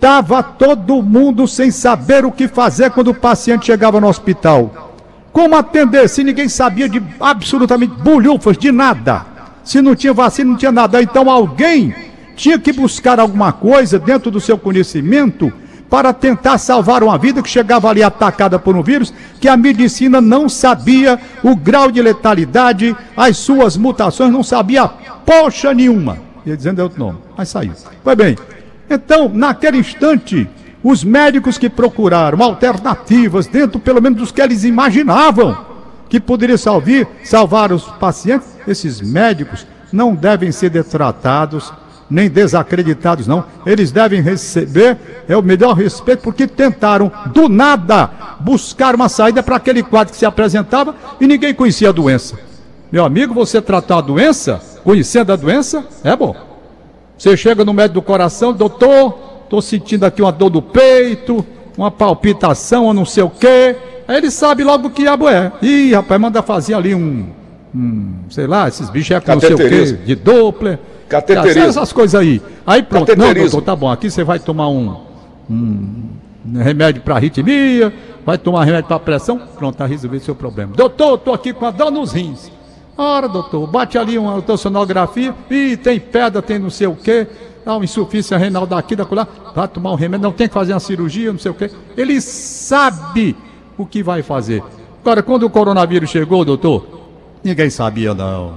Estava 0.00 0.42
todo 0.42 1.02
mundo 1.02 1.46
sem 1.46 1.70
saber 1.70 2.24
o 2.24 2.32
que 2.32 2.48
fazer 2.48 2.90
quando 2.90 3.08
o 3.08 3.14
paciente 3.14 3.66
chegava 3.66 4.00
no 4.00 4.08
hospital. 4.08 4.96
Como 5.30 5.54
atender 5.54 6.08
se 6.08 6.24
ninguém 6.24 6.48
sabia 6.48 6.88
de 6.88 7.02
absolutamente 7.20 7.94
bolhufas, 8.00 8.56
de 8.56 8.72
nada? 8.72 9.26
Se 9.64 9.80
não 9.80 9.94
tinha 9.94 10.12
vacina, 10.12 10.50
não 10.50 10.56
tinha 10.56 10.72
nada. 10.72 11.02
Então 11.02 11.30
alguém 11.30 11.94
tinha 12.36 12.58
que 12.58 12.72
buscar 12.72 13.20
alguma 13.20 13.52
coisa 13.52 13.98
dentro 13.98 14.30
do 14.30 14.40
seu 14.40 14.56
conhecimento 14.56 15.52
para 15.90 16.12
tentar 16.12 16.56
salvar 16.56 17.02
uma 17.02 17.18
vida 17.18 17.42
que 17.42 17.48
chegava 17.48 17.90
ali 17.90 18.02
atacada 18.02 18.58
por 18.58 18.76
um 18.76 18.82
vírus 18.82 19.12
que 19.40 19.48
a 19.48 19.56
medicina 19.56 20.20
não 20.20 20.48
sabia 20.48 21.18
o 21.42 21.56
grau 21.56 21.90
de 21.90 22.00
letalidade, 22.00 22.96
as 23.16 23.36
suas 23.36 23.76
mutações, 23.76 24.32
não 24.32 24.44
sabia 24.44 24.88
poxa 25.26 25.74
nenhuma. 25.74 26.18
Ia 26.46 26.56
dizendo 26.56 26.80
é 26.80 26.84
outro 26.84 26.98
nome, 26.98 27.18
mas 27.36 27.48
saiu. 27.48 27.72
Foi 28.02 28.16
bem. 28.16 28.36
Então, 28.88 29.28
naquele 29.28 29.78
instante, 29.78 30.48
os 30.82 31.04
médicos 31.04 31.58
que 31.58 31.68
procuraram 31.68 32.42
alternativas 32.42 33.46
dentro, 33.46 33.78
pelo 33.78 34.00
menos, 34.00 34.18
dos 34.18 34.32
que 34.32 34.40
eles 34.40 34.64
imaginavam 34.64 35.69
que 36.10 36.20
poderia 36.20 36.58
salvar, 36.58 37.06
salvar 37.24 37.72
os 37.72 37.84
pacientes, 37.84 38.48
esses 38.68 39.00
médicos 39.00 39.66
não 39.90 40.14
devem 40.14 40.52
ser 40.52 40.68
detratados 40.68 41.72
nem 42.10 42.28
desacreditados, 42.28 43.28
não. 43.28 43.44
Eles 43.64 43.92
devem 43.92 44.20
receber 44.20 44.98
é 45.28 45.36
o 45.36 45.42
melhor 45.42 45.74
respeito, 45.74 46.22
porque 46.22 46.46
tentaram, 46.48 47.10
do 47.32 47.48
nada, 47.48 48.10
buscar 48.40 48.96
uma 48.96 49.08
saída 49.08 49.42
para 49.44 49.56
aquele 49.56 49.82
quadro 49.82 50.12
que 50.12 50.18
se 50.18 50.26
apresentava 50.26 50.94
e 51.20 51.26
ninguém 51.26 51.54
conhecia 51.54 51.90
a 51.90 51.92
doença. 51.92 52.36
Meu 52.90 53.04
amigo, 53.04 53.32
você 53.32 53.62
tratar 53.62 53.98
a 53.98 54.00
doença, 54.00 54.60
conhecendo 54.82 55.32
a 55.32 55.36
doença, 55.36 55.84
é 56.02 56.16
bom. 56.16 56.34
Você 57.16 57.36
chega 57.36 57.64
no 57.64 57.72
médico 57.72 57.94
do 57.94 58.02
coração, 58.02 58.52
doutor, 58.52 59.16
estou 59.44 59.62
sentindo 59.62 60.04
aqui 60.04 60.20
uma 60.20 60.32
dor 60.32 60.50
do 60.50 60.60
peito, 60.60 61.46
uma 61.78 61.92
palpitação, 61.92 62.86
ou 62.86 62.94
não 62.94 63.04
sei 63.04 63.22
o 63.22 63.30
quê. 63.30 63.76
Aí 64.10 64.16
ele 64.16 64.28
sabe 64.28 64.64
logo 64.64 64.88
o 64.88 64.90
que 64.90 65.02
diabo 65.02 65.28
é. 65.28 65.52
Ih, 65.62 65.94
rapaz, 65.94 66.20
manda 66.20 66.42
fazer 66.42 66.74
ali 66.74 66.96
um, 66.96 67.28
um 67.72 68.14
sei 68.28 68.44
lá, 68.44 68.66
esses 68.66 68.90
bichos 68.90 69.12
é 69.12 69.20
com 69.20 69.30
não 69.30 69.40
sei 69.40 69.54
o 69.54 69.56
quê, 69.56 69.84
de 70.04 70.16
Doppler. 70.16 70.80
Cateterismo. 71.08 71.62
Essas 71.62 71.92
coisas 71.92 72.20
aí. 72.20 72.42
Aí 72.66 72.82
pronto. 72.82 73.16
Não, 73.16 73.32
doutor, 73.32 73.62
tá 73.62 73.76
bom. 73.76 73.88
Aqui 73.88 74.10
você 74.10 74.24
vai 74.24 74.40
tomar 74.40 74.68
um, 74.68 74.96
um 75.48 76.08
remédio 76.56 77.02
para 77.02 77.14
arritmia, 77.14 77.94
vai 78.26 78.36
tomar 78.36 78.64
remédio 78.64 78.88
para 78.88 78.98
pressão. 78.98 79.40
Pronto, 79.56 79.76
tá 79.76 79.86
resolvido 79.86 80.22
o 80.22 80.24
seu 80.24 80.34
problema. 80.34 80.72
Doutor, 80.74 81.16
tô 81.18 81.32
aqui 81.32 81.52
com 81.52 81.66
a 81.66 81.70
dor 81.70 81.92
nos 81.92 82.10
rins. 82.10 82.50
Ora, 82.98 83.28
doutor, 83.28 83.64
bate 83.68 83.96
ali 83.96 84.18
uma 84.18 84.34
ultrassonografia. 84.34 85.32
Ih, 85.48 85.76
tem 85.76 86.00
pedra, 86.00 86.42
tem 86.42 86.58
não 86.58 86.68
sei 86.68 86.88
o 86.88 86.96
quê. 86.96 87.28
Dá 87.64 87.76
uma 87.76 87.84
insuficiência 87.84 88.36
renal 88.36 88.66
daqui, 88.66 88.96
da 88.96 89.06
lá. 89.08 89.28
Vai 89.54 89.68
tomar 89.68 89.92
um 89.92 89.94
remédio, 89.94 90.24
não 90.24 90.32
tem 90.32 90.48
que 90.48 90.54
fazer 90.54 90.72
uma 90.72 90.80
cirurgia, 90.80 91.30
não 91.30 91.38
sei 91.38 91.52
o 91.52 91.54
quê. 91.54 91.70
Ele 91.96 92.20
sabe 92.20 93.36
o 93.82 93.86
que 93.86 94.02
vai 94.02 94.22
fazer. 94.22 94.62
Agora, 95.00 95.22
quando 95.22 95.44
o 95.44 95.50
coronavírus 95.50 96.10
chegou, 96.10 96.44
doutor, 96.44 97.00
ninguém 97.42 97.70
sabia 97.70 98.12
não. 98.12 98.54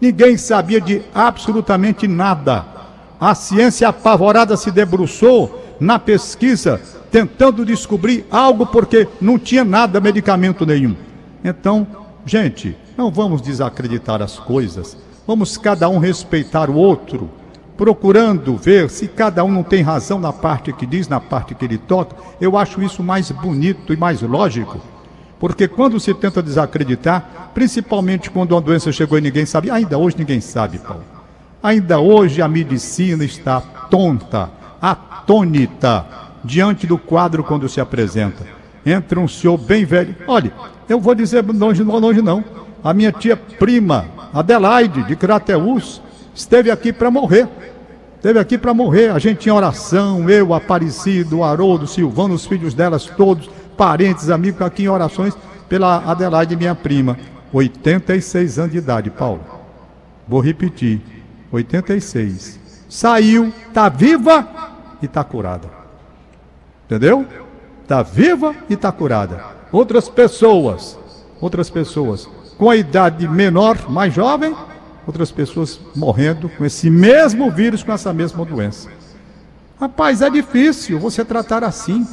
Ninguém 0.00 0.36
sabia 0.36 0.80
de 0.80 1.02
absolutamente 1.14 2.08
nada. 2.08 2.64
A 3.20 3.34
ciência 3.34 3.88
apavorada 3.88 4.56
se 4.56 4.70
debruçou 4.70 5.76
na 5.78 5.98
pesquisa, 5.98 6.80
tentando 7.10 7.64
descobrir 7.64 8.26
algo 8.30 8.66
porque 8.66 9.06
não 9.20 9.38
tinha 9.38 9.64
nada, 9.64 10.00
medicamento 10.00 10.66
nenhum. 10.66 10.96
Então, 11.44 11.86
gente, 12.26 12.76
não 12.96 13.10
vamos 13.10 13.40
desacreditar 13.40 14.20
as 14.22 14.38
coisas. 14.38 14.96
Vamos 15.26 15.56
cada 15.56 15.88
um 15.88 15.98
respeitar 15.98 16.68
o 16.68 16.74
outro, 16.74 17.30
procurando 17.80 18.58
ver 18.58 18.90
se 18.90 19.08
cada 19.08 19.42
um 19.42 19.50
não 19.50 19.62
tem 19.62 19.80
razão 19.80 20.20
na 20.20 20.34
parte 20.34 20.70
que 20.70 20.84
diz, 20.84 21.08
na 21.08 21.18
parte 21.18 21.54
que 21.54 21.64
ele 21.64 21.78
toca. 21.78 22.14
Eu 22.38 22.58
acho 22.58 22.82
isso 22.82 23.02
mais 23.02 23.30
bonito 23.30 23.94
e 23.94 23.96
mais 23.96 24.20
lógico. 24.20 24.78
Porque 25.38 25.66
quando 25.66 25.98
se 25.98 26.12
tenta 26.12 26.42
desacreditar, 26.42 27.50
principalmente 27.54 28.30
quando 28.30 28.52
uma 28.52 28.60
doença 28.60 28.92
chegou 28.92 29.16
e 29.16 29.22
ninguém 29.22 29.46
sabe, 29.46 29.70
ainda 29.70 29.96
hoje 29.96 30.18
ninguém 30.18 30.42
sabe, 30.42 30.78
Paulo. 30.78 31.02
Ainda 31.62 31.98
hoje 31.98 32.42
a 32.42 32.48
medicina 32.48 33.24
está 33.24 33.62
tonta, 33.62 34.50
atônita, 34.78 36.04
diante 36.44 36.86
do 36.86 36.98
quadro 36.98 37.42
quando 37.42 37.66
se 37.66 37.80
apresenta. 37.80 38.46
Entra 38.84 39.18
um 39.18 39.26
senhor 39.26 39.56
bem 39.56 39.86
velho. 39.86 40.14
Olha, 40.26 40.52
eu 40.86 41.00
vou 41.00 41.14
dizer 41.14 41.42
longe, 41.46 41.82
não 41.82 41.98
longe 41.98 42.20
não. 42.20 42.44
A 42.84 42.92
minha 42.92 43.10
tia 43.10 43.38
prima, 43.38 44.04
Adelaide, 44.34 45.02
de 45.04 45.16
Crateús, 45.16 46.02
esteve 46.34 46.70
aqui 46.70 46.92
para 46.92 47.10
morrer. 47.10 47.48
Esteve 48.20 48.38
aqui 48.38 48.58
para 48.58 48.74
morrer. 48.74 49.10
A 49.12 49.18
gente 49.18 49.38
tinha 49.38 49.54
oração, 49.54 50.28
eu, 50.28 50.52
Aparecido, 50.52 51.42
Haroldo, 51.42 51.86
Silvano, 51.86 52.34
os 52.34 52.44
filhos 52.44 52.74
delas 52.74 53.06
todos 53.06 53.48
parentes, 53.78 54.28
amigos, 54.28 54.60
aqui 54.60 54.82
em 54.82 54.88
orações 54.88 55.34
pela 55.70 56.04
Adelaide, 56.04 56.54
minha 56.54 56.74
prima. 56.74 57.16
86 57.50 58.58
anos 58.58 58.72
de 58.72 58.76
idade, 58.76 59.08
Paulo. 59.08 59.40
Vou 60.28 60.38
repetir. 60.38 61.00
86. 61.50 62.60
Saiu, 62.90 63.50
tá 63.72 63.88
viva 63.88 64.46
e 65.00 65.08
tá 65.08 65.24
curada. 65.24 65.70
Entendeu? 66.84 67.26
Tá 67.88 68.02
viva 68.02 68.54
e 68.68 68.76
tá 68.76 68.92
curada. 68.92 69.42
Outras 69.72 70.10
pessoas, 70.10 70.98
outras 71.40 71.70
pessoas 71.70 72.28
com 72.58 72.68
a 72.68 72.76
idade 72.76 73.26
menor, 73.26 73.88
mais 73.88 74.12
jovem, 74.12 74.54
outras 75.06 75.30
pessoas 75.30 75.80
morrendo 75.94 76.48
com 76.48 76.64
esse 76.64 76.90
mesmo 76.90 77.50
vírus, 77.50 77.82
com 77.82 77.92
essa 77.92 78.12
mesma 78.12 78.44
doença. 78.44 78.88
Rapaz, 79.80 80.20
é 80.20 80.28
difícil 80.28 80.98
você 80.98 81.24
tratar 81.24 81.64
assim. 81.64 82.06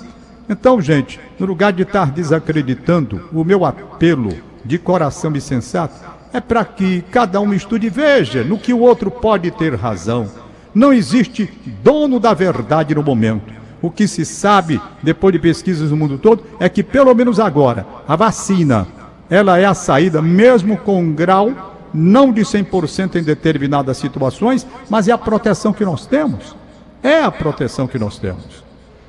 Então, 0.49 0.79
gente, 0.79 1.19
no 1.37 1.45
lugar 1.45 1.73
de 1.73 1.83
estar 1.83 2.11
desacreditando, 2.11 3.29
o 3.33 3.43
meu 3.43 3.65
apelo 3.65 4.33
de 4.63 4.77
coração 4.77 5.33
e 5.35 5.41
sensato 5.41 5.95
é 6.31 6.39
para 6.39 6.63
que 6.63 7.01
cada 7.11 7.39
um 7.39 7.53
estude 7.53 7.87
e 7.87 7.89
veja 7.89 8.43
no 8.43 8.57
que 8.57 8.73
o 8.73 8.79
outro 8.79 9.11
pode 9.11 9.51
ter 9.51 9.75
razão. 9.75 10.29
Não 10.73 10.93
existe 10.93 11.51
dono 11.83 12.19
da 12.19 12.33
verdade 12.33 12.95
no 12.95 13.03
momento. 13.03 13.53
O 13.81 13.91
que 13.91 14.07
se 14.07 14.25
sabe, 14.25 14.81
depois 15.03 15.33
de 15.33 15.39
pesquisas 15.39 15.91
no 15.91 15.97
mundo 15.97 16.17
todo, 16.17 16.43
é 16.59 16.67
que 16.67 16.83
pelo 16.83 17.13
menos 17.13 17.39
agora, 17.39 17.85
a 18.07 18.15
vacina, 18.15 18.87
ela 19.29 19.57
é 19.59 19.65
a 19.65 19.73
saída, 19.73 20.21
mesmo 20.21 20.77
com 20.77 21.01
um 21.01 21.13
grau 21.13 21.76
não 21.93 22.31
de 22.31 22.41
100% 22.41 23.15
em 23.15 23.23
determinadas 23.23 23.97
situações, 23.97 24.65
mas 24.89 25.07
é 25.07 25.11
a 25.11 25.17
proteção 25.17 25.73
que 25.73 25.85
nós 25.85 26.05
temos. 26.05 26.55
É 27.01 27.21
a 27.21 27.31
proteção 27.31 27.87
que 27.87 27.99
nós 27.99 28.17
temos. 28.17 28.63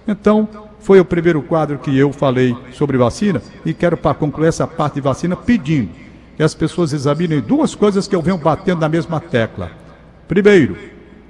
Então, 0.06 0.48
foi 0.80 1.00
o 1.00 1.04
primeiro 1.04 1.42
quadro 1.42 1.78
que 1.78 1.96
eu 1.96 2.12
falei 2.12 2.56
sobre 2.72 2.96
vacina 2.96 3.42
e 3.64 3.74
quero, 3.74 3.96
para 3.96 4.14
concluir 4.14 4.48
essa 4.48 4.66
parte 4.66 4.94
de 4.94 5.00
vacina, 5.00 5.36
pedindo 5.36 5.90
que 6.36 6.42
as 6.42 6.54
pessoas 6.54 6.92
examinem 6.92 7.40
duas 7.40 7.74
coisas 7.74 8.06
que 8.06 8.14
eu 8.14 8.22
venho 8.22 8.38
batendo 8.38 8.80
na 8.80 8.88
mesma 8.88 9.20
tecla. 9.20 9.70
Primeiro, 10.26 10.76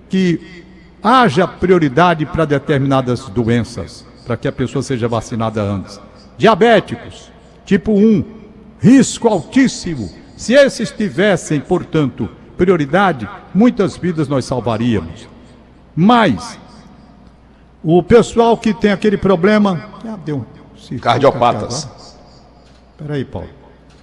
que 0.08 0.64
haja 1.02 1.46
prioridade 1.46 2.26
para 2.26 2.44
determinadas 2.44 3.28
doenças, 3.28 4.04
para 4.26 4.36
que 4.36 4.46
a 4.46 4.52
pessoa 4.52 4.82
seja 4.82 5.08
vacinada 5.08 5.62
antes. 5.62 6.00
Diabéticos, 6.36 7.30
tipo 7.64 7.92
1, 7.92 8.24
risco 8.80 9.28
altíssimo. 9.28 10.10
Se 10.38 10.54
esses 10.54 10.92
tivessem, 10.92 11.60
portanto, 11.60 12.28
prioridade, 12.56 13.28
muitas 13.52 13.96
vidas 13.96 14.28
nós 14.28 14.44
salvaríamos. 14.44 15.28
Mas 15.96 16.56
o 17.82 18.00
pessoal 18.04 18.56
que 18.56 18.72
tem 18.72 18.92
aquele 18.92 19.16
problema. 19.16 19.90
Ah, 20.06 20.16
deu 20.24 20.36
um 20.36 20.98
Cardiopatas. 21.00 21.88
Espera 22.92 23.14
aí, 23.14 23.24
Paulo. 23.24 23.48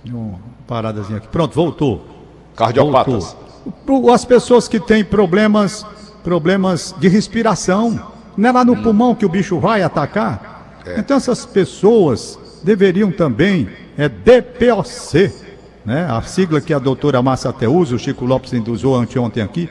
Deu 0.04 0.18
uma 0.18 0.40
paradazinha 0.68 1.20
aqui. 1.20 1.28
Pronto, 1.30 1.56
voltou. 1.56 2.06
Cardiopatas. 2.54 3.38
Voltou. 3.86 4.14
As 4.14 4.26
pessoas 4.26 4.68
que 4.68 4.78
têm 4.78 5.06
problemas, 5.06 5.86
problemas 6.22 6.94
de 7.00 7.08
respiração. 7.08 8.12
Não 8.36 8.50
é 8.50 8.52
lá 8.52 8.66
no 8.66 8.74
hum. 8.74 8.84
pulmão 8.84 9.16
que 9.16 9.26
o 9.26 9.30
bicho 9.30 9.58
vai 9.58 9.84
atacar? 9.84 10.82
É. 10.86 11.00
Então 11.00 11.16
essas 11.16 11.46
pessoas 11.46 12.38
deveriam 12.62 13.10
também, 13.10 13.70
é 13.98 14.10
DPOC, 14.10 15.45
né? 15.86 16.08
a 16.10 16.22
sigla 16.22 16.60
que 16.60 16.74
a 16.74 16.80
doutora 16.80 17.22
Massa 17.22 17.50
até 17.50 17.68
usa, 17.68 17.96
o 17.96 18.00
Chico 18.00 18.26
Lopes 18.26 18.52
usou 18.68 18.96
anteontem 18.96 19.44
aqui, 19.44 19.70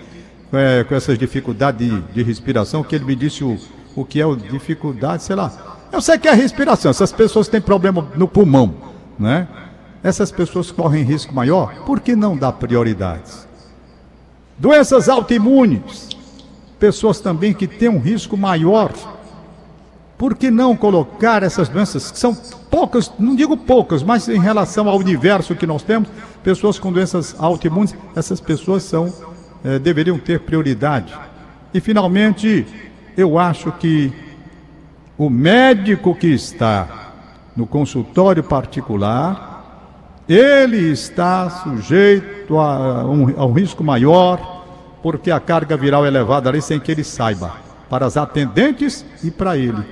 é, 0.52 0.84
com 0.84 0.94
essas 0.94 1.18
dificuldades 1.18 1.88
de, 1.88 2.00
de 2.00 2.22
respiração, 2.22 2.84
que 2.84 2.94
ele 2.94 3.04
me 3.04 3.16
disse 3.16 3.42
o, 3.42 3.58
o 3.96 4.04
que 4.04 4.20
é 4.20 4.26
o 4.26 4.36
dificuldade, 4.36 5.22
sei 5.22 5.34
lá. 5.34 5.78
Eu 5.92 6.00
sei 6.00 6.18
que 6.18 6.28
é 6.28 6.30
a 6.30 6.34
respiração, 6.34 6.90
essas 6.90 7.12
pessoas 7.12 7.48
têm 7.48 7.60
problema 7.60 8.06
no 8.16 8.28
pulmão, 8.28 8.74
né? 9.18 9.48
Essas 10.02 10.30
pessoas 10.30 10.70
correm 10.70 11.02
risco 11.02 11.34
maior, 11.34 11.74
por 11.86 12.00
que 12.00 12.14
não 12.14 12.36
dá 12.36 12.52
prioridades? 12.52 13.48
Doenças 14.58 15.08
autoimunes, 15.08 16.10
pessoas 16.78 17.20
também 17.20 17.54
que 17.54 17.66
têm 17.66 17.88
um 17.88 17.98
risco 17.98 18.36
maior. 18.36 18.92
Por 20.16 20.36
que 20.36 20.50
não 20.50 20.76
colocar 20.76 21.42
essas 21.42 21.68
doenças, 21.68 22.10
que 22.10 22.18
são 22.18 22.34
poucas, 22.70 23.12
não 23.18 23.34
digo 23.34 23.56
poucas, 23.56 24.02
mas 24.02 24.28
em 24.28 24.38
relação 24.38 24.88
ao 24.88 24.96
universo 24.96 25.54
que 25.54 25.66
nós 25.66 25.82
temos, 25.82 26.08
pessoas 26.42 26.78
com 26.78 26.92
doenças 26.92 27.34
autoimunes, 27.38 27.94
essas 28.14 28.40
pessoas 28.40 28.84
são, 28.84 29.12
eh, 29.64 29.78
deveriam 29.78 30.18
ter 30.18 30.40
prioridade. 30.40 31.12
E 31.72 31.80
finalmente, 31.80 32.66
eu 33.16 33.38
acho 33.38 33.72
que 33.72 34.12
o 35.18 35.28
médico 35.28 36.14
que 36.14 36.28
está 36.28 37.12
no 37.56 37.66
consultório 37.66 38.42
particular, 38.42 40.22
ele 40.28 40.90
está 40.90 41.50
sujeito 41.50 42.58
a 42.58 43.04
um, 43.04 43.34
a 43.36 43.44
um 43.44 43.52
risco 43.52 43.84
maior, 43.84 44.64
porque 45.02 45.30
a 45.30 45.38
carga 45.38 45.76
viral 45.76 46.06
é 46.06 46.10
levada 46.10 46.48
ali 46.48 46.62
sem 46.62 46.80
que 46.80 46.90
ele 46.90 47.04
saiba, 47.04 47.52
para 47.90 48.06
as 48.06 48.16
atendentes 48.16 49.04
e 49.22 49.30
para 49.30 49.56
ele. 49.56 49.84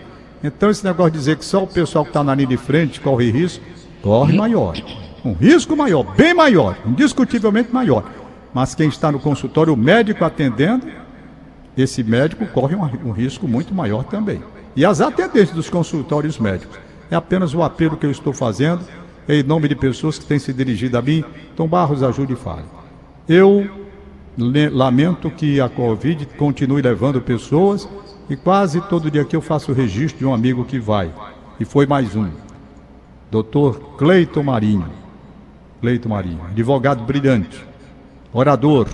Então 0.43 0.71
esse 0.71 0.85
negócio 0.85 1.13
de 1.13 1.19
dizer 1.19 1.37
que 1.37 1.45
só 1.45 1.63
o 1.63 1.67
pessoal 1.67 2.05
que 2.05 2.11
está 2.11 2.25
na 2.25 2.35
linha 2.35 2.49
de 2.49 2.57
frente 2.57 3.01
corre 3.01 3.31
risco, 3.31 3.65
corre 4.03 4.37
maior. 4.37 4.77
Um 5.25 5.35
risco 5.35 5.77
maior, 5.77 6.03
bem 6.17 6.35
maior, 6.35 6.77
indiscutivelmente 6.85 7.73
maior. 7.73 8.05
Mas 8.53 8.75
quem 8.75 8.89
está 8.89 9.13
no 9.13 9.21
consultório, 9.21 9.73
o 9.73 9.77
médico 9.77 10.25
atendendo, 10.25 10.87
esse 11.77 12.03
médico 12.03 12.45
corre 12.47 12.75
um, 12.75 12.83
um 13.09 13.13
risco 13.13 13.47
muito 13.47 13.73
maior 13.73 14.05
também. 14.05 14.43
E 14.75 14.85
as 14.85 15.01
atendentes 15.01 15.55
dos 15.55 15.71
consultórios 15.71 16.39
médicos. 16.39 16.79
É 17.11 17.15
apenas 17.15 17.55
o 17.55 17.63
apelo 17.63 17.97
que 17.97 18.07
eu 18.07 18.11
estou 18.11 18.33
fazendo 18.33 18.83
em 19.29 19.43
nome 19.43 19.69
de 19.69 19.77
pessoas 19.77 20.19
que 20.19 20.25
têm 20.25 20.39
se 20.39 20.53
dirigido 20.53 20.99
a 20.99 21.03
mim. 21.03 21.23
Tom 21.55 21.69
Barros, 21.69 22.03
ajude 22.03 22.33
e 22.33 22.37
fale. 22.37 22.65
Eu 23.29 23.71
lamento 24.37 25.31
que 25.31 25.61
a 25.61 25.69
Covid 25.69 26.27
continue 26.39 26.83
levando 26.83 27.21
pessoas 27.21 27.89
e 28.33 28.37
quase 28.37 28.81
todo 28.81 29.11
dia 29.11 29.27
que 29.27 29.37
eu 29.37 29.43
faço 29.43 29.73
o 29.73 29.75
registro 29.75 30.21
de 30.21 30.25
um 30.25 30.33
amigo 30.33 30.65
que 30.65 30.79
vai. 30.79 31.11
E 31.61 31.67
foi 31.67 31.85
mais 31.85 32.17
um. 32.17 32.31
Doutor 33.31 33.79
Cleiton 33.99 34.43
Marinho. 34.43 34.87
Cleiton 35.83 36.09
Marinho, 36.09 36.41
advogado 36.51 37.05
brilhante, 37.05 37.63
orador, 38.33 38.89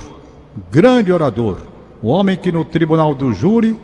grande 0.72 1.12
orador, 1.12 1.58
o 2.02 2.08
homem 2.08 2.36
que 2.36 2.50
no 2.50 2.64
tribunal 2.64 3.14
do 3.14 3.32
júri 3.32 3.78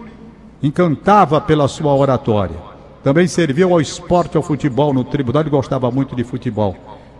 encantava 0.61 1.41
pela 1.41 1.69
sua 1.69 1.95
oratória. 1.95 2.57
Também 3.05 3.29
serviu 3.29 3.73
ao 3.73 3.81
esporte, 3.81 4.37
ao 4.37 4.43
futebol 4.43 4.93
no 4.93 5.05
tribunal, 5.05 5.43
ele 5.43 5.51
gostava 5.51 5.89
muito 5.89 6.17
de 6.17 6.25
futebol. 6.25 6.75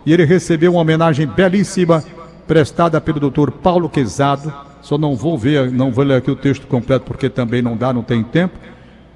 E 0.05 0.11
ele 0.11 0.25
recebeu 0.25 0.73
uma 0.73 0.81
homenagem 0.81 1.25
belíssima 1.25 2.03
prestada 2.45 2.99
pelo 2.99 3.19
doutor 3.19 3.49
Paulo 3.51 3.87
Quezado. 3.87 4.53
Só 4.85 4.99
não 4.99 5.15
vou 5.15 5.35
ver, 5.35 5.71
não 5.71 5.91
vou 5.91 6.05
ler 6.05 6.17
aqui 6.17 6.29
o 6.29 6.35
texto 6.35 6.67
completo 6.67 7.05
porque 7.05 7.27
também 7.27 7.59
não 7.59 7.75
dá, 7.75 7.91
não 7.91 8.03
tem 8.03 8.23
tempo. 8.23 8.53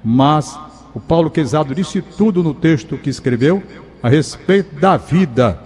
Mas 0.02 0.58
o 0.92 0.98
Paulo 0.98 1.30
Quezado 1.30 1.72
disse 1.72 2.02
tudo 2.02 2.42
no 2.42 2.52
texto 2.52 2.98
que 2.98 3.08
escreveu 3.08 3.62
a 4.02 4.08
respeito 4.08 4.74
da 4.80 4.96
vida 4.96 5.56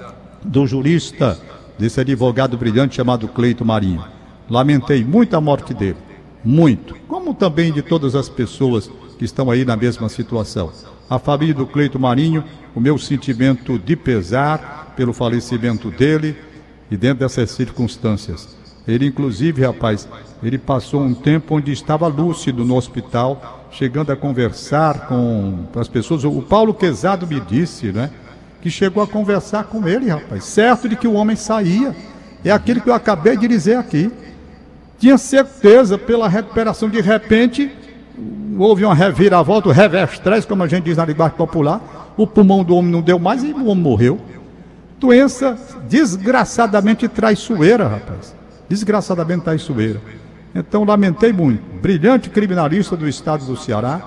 do 0.45 0.67
jurista, 0.67 1.41
desse 1.79 2.03
advogado 2.03 2.55
brilhante 2.59 2.97
chamado 2.97 3.27
Cleito 3.29 3.65
Marinho. 3.65 4.05
Lamentei 4.51 5.03
muito 5.03 5.39
a 5.39 5.41
morte 5.41 5.73
dele, 5.73 5.97
muito, 6.45 6.95
como 7.09 7.33
também 7.33 7.73
de 7.73 7.81
todas 7.81 8.15
as 8.15 8.29
pessoas 8.29 8.91
que 9.19 9.25
estão 9.25 9.51
aí 9.51 9.65
na 9.65 9.75
mesma 9.75 10.11
situação. 10.11 10.71
A 11.09 11.19
família 11.19 11.55
do 11.55 11.67
Cleito 11.67 11.99
Marinho, 11.99 12.45
o 12.75 12.81
meu 12.81 12.99
sentimento 12.99 13.79
de 13.79 13.97
pesar 13.97 14.93
pelo 14.95 15.15
falecimento 15.15 15.91
dele, 15.91 16.37
e 16.91 16.97
dentro 16.99 17.21
dessas 17.21 17.53
circunstâncias. 17.53 18.64
Ele, 18.87 19.07
inclusive, 19.07 19.65
rapaz, 19.65 20.07
ele 20.43 20.59
passou 20.59 21.01
um 21.01 21.15
tempo 21.15 21.57
onde 21.57 21.73
estava 21.73 22.07
lúcido 22.07 22.65
no 22.65 22.77
hospital, 22.77 23.67
chegando 23.71 24.13
a 24.13 24.17
conversar 24.17 25.07
com 25.07 25.65
as 25.75 25.89
pessoas. 25.89 26.23
O 26.25 26.43
Paulo 26.43 26.75
Quezado 26.75 27.27
me 27.27 27.41
disse, 27.41 27.91
né? 27.93 28.11
Que 28.61 28.71
chegou 28.71 29.03
a 29.03 29.07
conversar 29.07 29.65
com 29.65 29.87
ele, 29.89 30.09
rapaz, 30.09 30.45
certo 30.45 30.89
de 30.89 30.97
que 30.97 31.09
o 31.09 31.15
homem 31.15 31.35
saía. 31.35 31.95
É 32.45 32.51
aquilo 32.51 32.81
que 32.81 32.91
eu 32.91 32.95
acabei 32.95 33.37
de 33.37 33.49
dizer 33.49 33.77
aqui. 33.77 34.13
Tinha 34.99 35.17
certeza 35.17 35.97
pela 35.97 36.29
recuperação, 36.29 36.89
de 36.91 37.01
repente, 37.01 37.71
houve 38.59 38.85
uma 38.85 38.95
reviravolta, 38.95 39.69
o 39.71 39.73
revestrez, 39.73 40.45
como 40.45 40.63
a 40.63 40.69
gente 40.69 40.85
diz 40.85 40.99
na 40.99 41.07
linguagem 41.07 41.37
popular. 41.37 42.13
O 42.17 42.27
pulmão 42.27 42.63
do 42.63 42.77
homem 42.77 42.93
não 42.93 43.01
deu 43.01 43.19
mais 43.19 43.43
e 43.43 43.53
o 43.53 43.67
homem 43.67 43.83
morreu. 43.83 44.21
Doença 45.01 45.59
desgraçadamente 45.89 47.09
traiçoeira, 47.09 47.89
rapaz. 47.89 48.35
Desgraçadamente 48.69 49.45
traiçoeira. 49.45 50.01
Então, 50.55 50.85
lamentei 50.85 51.33
muito. 51.33 51.63
Brilhante 51.81 52.31
criminalista 52.31 52.97
do 52.97 53.09
estado 53.09 53.45
do 53.45 53.57
Ceará. 53.57 54.01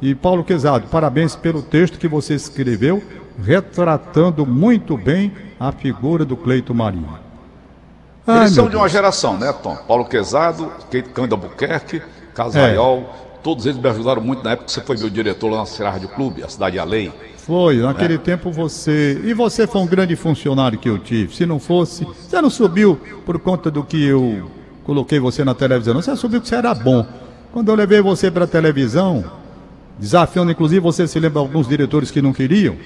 E 0.00 0.14
Paulo 0.14 0.42
Quezado, 0.42 0.88
parabéns 0.88 1.36
pelo 1.36 1.62
texto 1.62 1.98
que 1.98 2.08
você 2.08 2.34
escreveu, 2.34 3.02
retratando 3.40 4.44
muito 4.44 4.96
bem 4.96 5.32
a 5.60 5.70
figura 5.70 6.24
do 6.24 6.36
Cleito 6.36 6.74
Marinho. 6.74 7.18
Ai, 8.26 8.40
Eles 8.40 8.54
são 8.54 8.68
de 8.68 8.76
uma 8.76 8.88
geração, 8.88 9.36
né, 9.36 9.52
Tom? 9.52 9.76
Paulo 9.76 10.04
Quezado, 10.04 10.72
Cândido 11.14 11.36
Albuquerque, 11.36 12.02
Casaiol, 12.34 13.08
é. 13.28 13.31
Todos 13.42 13.66
eles 13.66 13.78
me 13.78 13.88
ajudaram 13.88 14.22
muito 14.22 14.42
na 14.44 14.52
época 14.52 14.66
que 14.66 14.72
você 14.72 14.80
foi 14.80 14.96
meu 14.96 15.10
diretor 15.10 15.50
lá 15.50 15.64
na 15.78 15.90
Rádio 15.90 16.08
Clube, 16.08 16.42
a 16.42 16.48
Cidade 16.48 16.78
Além. 16.78 17.12
Foi, 17.38 17.78
naquele 17.78 18.14
é. 18.14 18.18
tempo 18.18 18.52
você. 18.52 19.20
E 19.24 19.34
você 19.34 19.66
foi 19.66 19.80
um 19.80 19.86
grande 19.86 20.14
funcionário 20.14 20.78
que 20.78 20.88
eu 20.88 20.98
tive. 20.98 21.34
Se 21.34 21.44
não 21.44 21.58
fosse. 21.58 22.04
Você 22.04 22.40
não 22.40 22.48
subiu 22.48 22.98
por 23.26 23.38
conta 23.40 23.70
do 23.70 23.82
que 23.82 24.02
eu 24.04 24.48
coloquei 24.84 25.18
você 25.18 25.44
na 25.44 25.54
televisão. 25.54 25.94
Você 25.94 26.14
subiu 26.14 26.40
que 26.40 26.48
você 26.48 26.54
era 26.54 26.72
bom. 26.72 27.04
Quando 27.52 27.68
eu 27.68 27.74
levei 27.74 28.00
você 28.00 28.30
para 28.30 28.44
a 28.44 28.46
televisão, 28.46 29.24
desafiando, 29.98 30.52
inclusive, 30.52 30.80
você 30.80 31.06
se 31.06 31.18
lembra 31.18 31.40
alguns 31.40 31.68
diretores 31.68 32.10
que 32.10 32.22
não 32.22 32.32
queriam, 32.32 32.76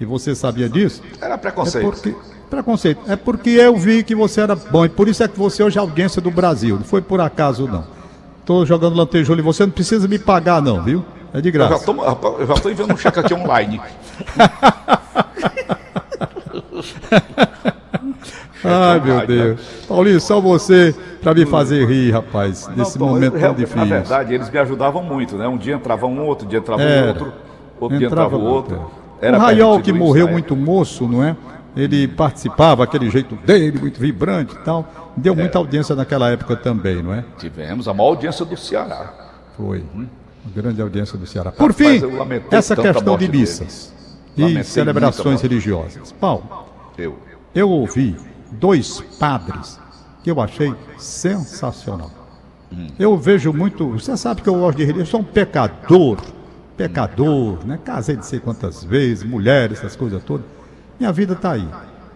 e 0.00 0.04
você 0.04 0.34
sabia 0.34 0.68
disso? 0.68 1.02
Era 1.20 1.38
preconceito. 1.38 1.86
É 1.86 1.90
porque, 1.90 2.14
preconceito. 2.50 3.00
É 3.06 3.16
porque 3.16 3.50
eu 3.50 3.76
vi 3.76 4.02
que 4.02 4.14
você 4.14 4.40
era 4.40 4.54
bom, 4.54 4.84
e 4.84 4.88
por 4.88 5.08
isso 5.08 5.22
é 5.22 5.28
que 5.28 5.38
você 5.38 5.62
hoje 5.62 5.78
é 5.78 5.80
audiência 5.80 6.20
do 6.20 6.30
Brasil. 6.30 6.76
Não 6.76 6.84
foi 6.84 7.00
por 7.00 7.20
acaso, 7.20 7.66
não. 7.66 7.99
Estou 8.40 8.66
jogando 8.66 8.96
lantejola 8.96 9.38
e 9.38 9.42
você 9.42 9.64
não 9.64 9.70
precisa 9.70 10.08
me 10.08 10.18
pagar, 10.18 10.60
não, 10.60 10.82
viu? 10.82 11.04
É 11.32 11.40
de 11.40 11.50
graça. 11.50 11.84
Eu 11.88 12.46
já 12.46 12.54
estou 12.54 12.70
enviando 12.70 12.92
um 12.92 12.96
cheque 12.96 13.20
aqui 13.20 13.34
online. 13.34 13.80
Ai, 18.64 19.00
meu 19.00 19.26
Deus. 19.26 19.60
Paulinho, 19.88 20.20
só 20.20 20.40
você 20.40 20.94
para 21.22 21.34
me 21.34 21.46
fazer 21.46 21.86
rir, 21.86 22.10
rapaz, 22.10 22.68
nesse 22.76 22.98
Não, 22.98 23.06
momento 23.08 23.38
tão 23.38 23.54
difícil. 23.54 23.78
Na 23.78 23.84
verdade, 23.84 24.34
eles 24.34 24.50
me 24.50 24.58
ajudavam 24.58 25.02
muito, 25.02 25.36
né? 25.36 25.46
Um 25.48 25.56
dia 25.56 25.74
entrava 25.74 26.06
um, 26.06 26.20
outro 26.26 26.46
dia 26.46 26.58
entrava 26.58 26.82
Era. 26.82 27.08
outro, 27.08 27.32
outro 27.78 27.98
dia 27.98 28.06
entrava 28.06 28.36
o 28.36 28.44
outro. 28.44 28.90
Era 29.20 29.36
o 29.36 29.40
Raiol 29.40 29.80
que 29.80 29.92
morreu 29.92 30.28
muito 30.28 30.56
moço, 30.56 31.06
não 31.06 31.22
é? 31.22 31.36
Ele 31.76 32.08
participava, 32.08 32.82
aquele 32.84 33.10
jeito 33.10 33.36
dele, 33.36 33.78
muito 33.78 34.00
vibrante 34.00 34.54
e 34.54 34.58
tal. 34.58 35.12
Deu 35.16 35.32
é. 35.34 35.36
muita 35.36 35.58
audiência 35.58 35.94
naquela 35.94 36.30
época 36.30 36.56
também, 36.56 37.02
não 37.02 37.14
é? 37.14 37.24
Tivemos 37.38 37.86
a 37.86 37.94
maior 37.94 38.10
audiência 38.10 38.44
do 38.44 38.56
Ceará. 38.56 39.12
Foi. 39.56 39.84
Hum. 39.94 40.06
Uma 40.44 40.54
grande 40.54 40.80
audiência 40.80 41.18
do 41.18 41.26
Ceará. 41.26 41.52
Por 41.52 41.72
fim, 41.72 42.00
essa 42.50 42.74
questão 42.74 43.16
de 43.16 43.28
missas 43.28 43.92
e 44.36 44.64
celebrações 44.64 45.40
religiosas. 45.42 46.12
Paulo, 46.12 46.66
eu. 46.96 47.18
eu 47.54 47.68
ouvi 47.70 48.16
dois 48.52 49.00
padres 49.18 49.78
que 50.22 50.30
eu 50.30 50.40
achei 50.40 50.74
sensacional. 50.98 52.10
Hum. 52.72 52.88
Eu 52.98 53.16
vejo 53.16 53.52
muito. 53.52 53.86
Você 53.90 54.16
sabe 54.16 54.42
que 54.42 54.48
eu 54.48 54.54
gosto 54.54 54.78
de 54.78 54.84
religião, 54.84 55.04
eu 55.04 55.10
sou 55.10 55.20
um 55.20 55.24
pecador. 55.24 56.18
Pecador, 56.76 57.58
né? 57.66 57.78
Casei 57.84 58.16
de 58.16 58.24
sei 58.24 58.40
quantas 58.40 58.82
vezes, 58.82 59.22
mulheres, 59.24 59.78
essas 59.78 59.96
coisas 59.96 60.22
todas. 60.24 60.46
Minha 61.00 61.12
vida 61.12 61.32
está 61.32 61.52
aí. 61.52 61.66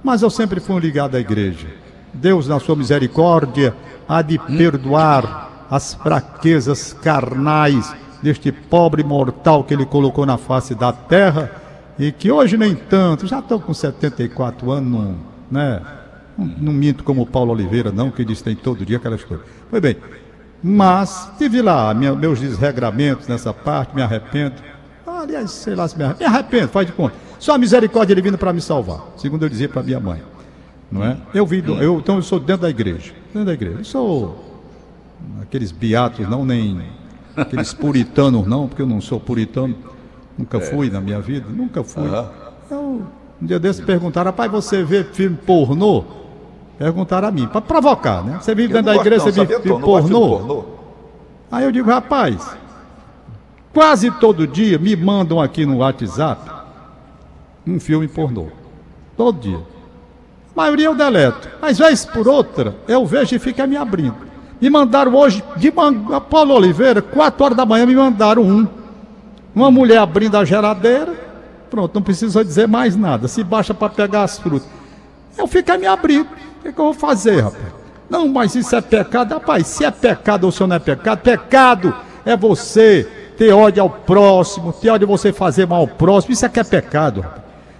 Mas 0.02 0.20
eu 0.20 0.28
sempre 0.28 0.60
fui 0.60 0.78
ligado 0.78 1.16
à 1.16 1.20
igreja. 1.20 1.66
Deus, 2.12 2.46
na 2.46 2.60
sua 2.60 2.76
misericórdia, 2.76 3.74
há 4.06 4.20
de 4.20 4.38
perdoar 4.38 5.66
as 5.70 5.94
fraquezas 5.94 6.92
carnais 6.92 7.92
deste 8.22 8.52
pobre 8.52 9.02
mortal 9.02 9.64
que 9.64 9.72
ele 9.72 9.86
colocou 9.86 10.26
na 10.26 10.36
face 10.36 10.74
da 10.74 10.92
terra 10.92 11.50
e 11.98 12.12
que 12.12 12.30
hoje 12.30 12.58
nem 12.58 12.74
tanto, 12.74 13.26
já 13.26 13.38
estou 13.38 13.58
com 13.58 13.72
74 13.72 14.70
anos, 14.70 15.16
né? 15.50 15.80
Não, 16.36 16.46
não, 16.46 16.72
minto 16.72 17.04
como 17.04 17.24
Paulo 17.24 17.52
Oliveira, 17.52 17.90
não, 17.90 18.10
que 18.10 18.24
diz 18.24 18.38
que 18.38 18.44
tem 18.44 18.56
todo 18.56 18.84
dia 18.84 18.98
aquelas 18.98 19.24
coisas. 19.24 19.46
Foi 19.70 19.80
bem, 19.80 19.96
mas 20.62 21.30
tive 21.38 21.62
lá 21.62 21.94
minha, 21.94 22.14
meus 22.14 22.40
desregramentos 22.40 23.28
nessa 23.28 23.52
parte, 23.52 23.94
me 23.94 24.02
arrependo. 24.02 24.56
Aliás, 25.06 25.50
sei 25.50 25.74
lá 25.74 25.86
se 25.86 25.96
me 25.96 26.04
arrependo. 26.04 26.30
Me 26.30 26.36
arrependo, 26.36 26.68
faz 26.68 26.86
de 26.86 26.92
conta. 26.92 27.23
Só 27.44 27.52
a 27.52 27.58
misericórdia 27.58 28.16
divina 28.16 28.38
para 28.38 28.54
me 28.54 28.60
salvar, 28.62 29.00
segundo 29.18 29.44
eu 29.44 29.50
dizia 29.50 29.68
para 29.68 29.82
minha 29.82 30.00
mãe. 30.00 30.22
Não 30.90 31.04
é? 31.04 31.18
Eu 31.34 31.44
vi, 31.44 31.62
eu, 31.78 31.98
então 31.98 32.16
eu 32.16 32.22
sou 32.22 32.40
dentro 32.40 32.62
da 32.62 32.70
igreja. 32.70 33.12
Dentro 33.34 33.44
da 33.44 33.52
igreja. 33.52 33.80
Eu 33.80 33.84
sou 33.84 34.38
aqueles 35.42 35.70
beatos, 35.70 36.26
não 36.26 36.42
nem 36.42 36.80
aqueles 37.36 37.74
puritanos 37.74 38.46
não, 38.46 38.66
porque 38.66 38.80
eu 38.80 38.86
não 38.86 38.98
sou 38.98 39.20
puritano, 39.20 39.76
nunca 40.38 40.56
é. 40.56 40.60
fui 40.62 40.88
na 40.88 41.02
minha 41.02 41.20
vida, 41.20 41.44
nunca 41.50 41.84
fui. 41.84 42.08
Eu, 42.70 43.02
um 43.42 43.46
dia 43.46 43.58
desses 43.58 43.84
perguntaram, 43.84 44.30
rapaz, 44.30 44.50
você 44.50 44.82
vê 44.82 45.04
filme 45.04 45.36
pornô? 45.36 46.02
Perguntaram 46.78 47.28
a 47.28 47.30
mim, 47.30 47.46
para 47.46 47.60
provocar, 47.60 48.24
né? 48.24 48.38
Você 48.40 48.54
vive 48.54 48.72
dentro 48.72 48.86
da 48.86 48.96
igreja, 48.96 49.22
você 49.22 49.44
vê 49.44 49.60
filme 49.60 49.82
pornô? 49.82 50.64
Aí 51.52 51.62
eu 51.62 51.70
digo, 51.70 51.90
rapaz, 51.90 52.56
quase 53.70 54.10
todo 54.12 54.46
dia 54.46 54.78
me 54.78 54.96
mandam 54.96 55.42
aqui 55.42 55.66
no 55.66 55.80
WhatsApp 55.80 56.53
um 57.66 57.80
filme 57.80 58.08
pornô. 58.08 58.48
Todo 59.16 59.40
dia. 59.40 59.58
A 60.54 60.60
maioria 60.60 60.86
eu 60.86 60.94
deleto. 60.94 61.48
Mas 61.60 61.78
vez 61.78 62.04
por 62.04 62.28
outra, 62.28 62.76
eu 62.86 63.04
vejo 63.04 63.34
e 63.34 63.38
fica 63.38 63.66
me 63.66 63.76
abrindo. 63.76 64.16
Me 64.60 64.70
mandaram 64.70 65.14
hoje, 65.14 65.42
de 65.56 65.70
Paulo 65.70 66.54
Oliveira, 66.54 67.02
4 67.02 67.44
horas 67.44 67.56
da 67.56 67.66
manhã, 67.66 67.84
me 67.86 67.94
mandaram 67.94 68.42
um. 68.42 68.66
Uma 69.54 69.70
mulher 69.70 69.98
abrindo 69.98 70.36
a 70.36 70.44
geladeira. 70.44 71.12
Pronto, 71.70 71.94
não 71.94 72.02
precisa 72.02 72.44
dizer 72.44 72.68
mais 72.68 72.96
nada. 72.96 73.28
Se 73.28 73.42
baixa 73.42 73.74
para 73.74 73.88
pegar 73.88 74.22
as 74.22 74.38
frutas. 74.38 74.68
Eu 75.36 75.46
fiquei 75.46 75.76
me 75.76 75.86
abrindo. 75.86 76.26
O 76.26 76.62
que, 76.62 76.72
que, 76.72 76.80
eu 76.80 76.84
vou 76.84 76.94
fazer, 76.94 77.40
rapaz? 77.40 77.84
Não, 78.08 78.28
mas 78.28 78.54
isso 78.54 78.74
é 78.74 78.80
pecado. 78.80 79.34
Rapaz, 79.34 79.66
se 79.66 79.84
é 79.84 79.90
pecado 79.90 80.44
ou 80.44 80.52
se 80.52 80.64
não 80.64 80.76
é 80.76 80.78
pecado, 80.78 81.18
pecado 81.18 81.94
é 82.24 82.36
você 82.36 83.08
ter 83.36 83.52
ódio 83.52 83.82
ao 83.82 83.90
próximo, 83.90 84.72
ter 84.72 84.90
ódio 84.90 85.06
de 85.06 85.12
você 85.12 85.32
fazer 85.32 85.66
mal 85.66 85.80
ao 85.80 85.88
próximo, 85.88 86.32
isso 86.32 86.46
é 86.46 86.48
que 86.48 86.60
é 86.60 86.64
pecado. 86.64 87.24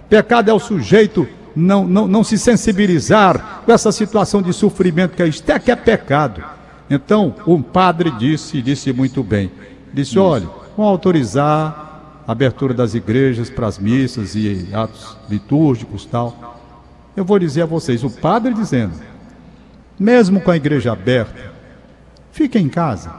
Pecado 0.09 0.49
é 0.49 0.53
o 0.53 0.59
sujeito 0.59 1.27
não, 1.55 1.87
não, 1.87 2.07
não 2.07 2.23
se 2.23 2.37
sensibilizar 2.37 3.61
com 3.65 3.71
essa 3.71 3.91
situação 3.91 4.41
de 4.41 4.51
sofrimento 4.51 5.15
que 5.15 5.23
é 5.23 5.27
isso, 5.27 5.43
é 5.47 5.57
que 5.57 5.71
é 5.71 5.75
pecado. 5.75 6.43
Então, 6.89 7.33
um 7.47 7.61
padre 7.61 8.11
disse, 8.11 8.61
disse 8.61 8.91
muito 8.91 9.23
bem, 9.23 9.51
disse, 9.93 10.19
olha, 10.19 10.47
vão 10.75 10.85
autorizar 10.85 12.21
a 12.27 12.31
abertura 12.31 12.73
das 12.73 12.93
igrejas 12.93 13.49
para 13.49 13.67
as 13.67 13.79
missas 13.79 14.35
e 14.35 14.69
atos 14.73 15.17
litúrgicos 15.29 16.05
tal. 16.05 16.59
Eu 17.15 17.23
vou 17.23 17.39
dizer 17.39 17.61
a 17.61 17.65
vocês, 17.65 18.03
o 18.03 18.09
padre 18.09 18.53
dizendo, 18.53 18.93
mesmo 19.97 20.41
com 20.41 20.51
a 20.51 20.57
igreja 20.57 20.91
aberta, 20.91 21.53
fiquem 22.31 22.65
em 22.65 22.69
casa, 22.69 23.11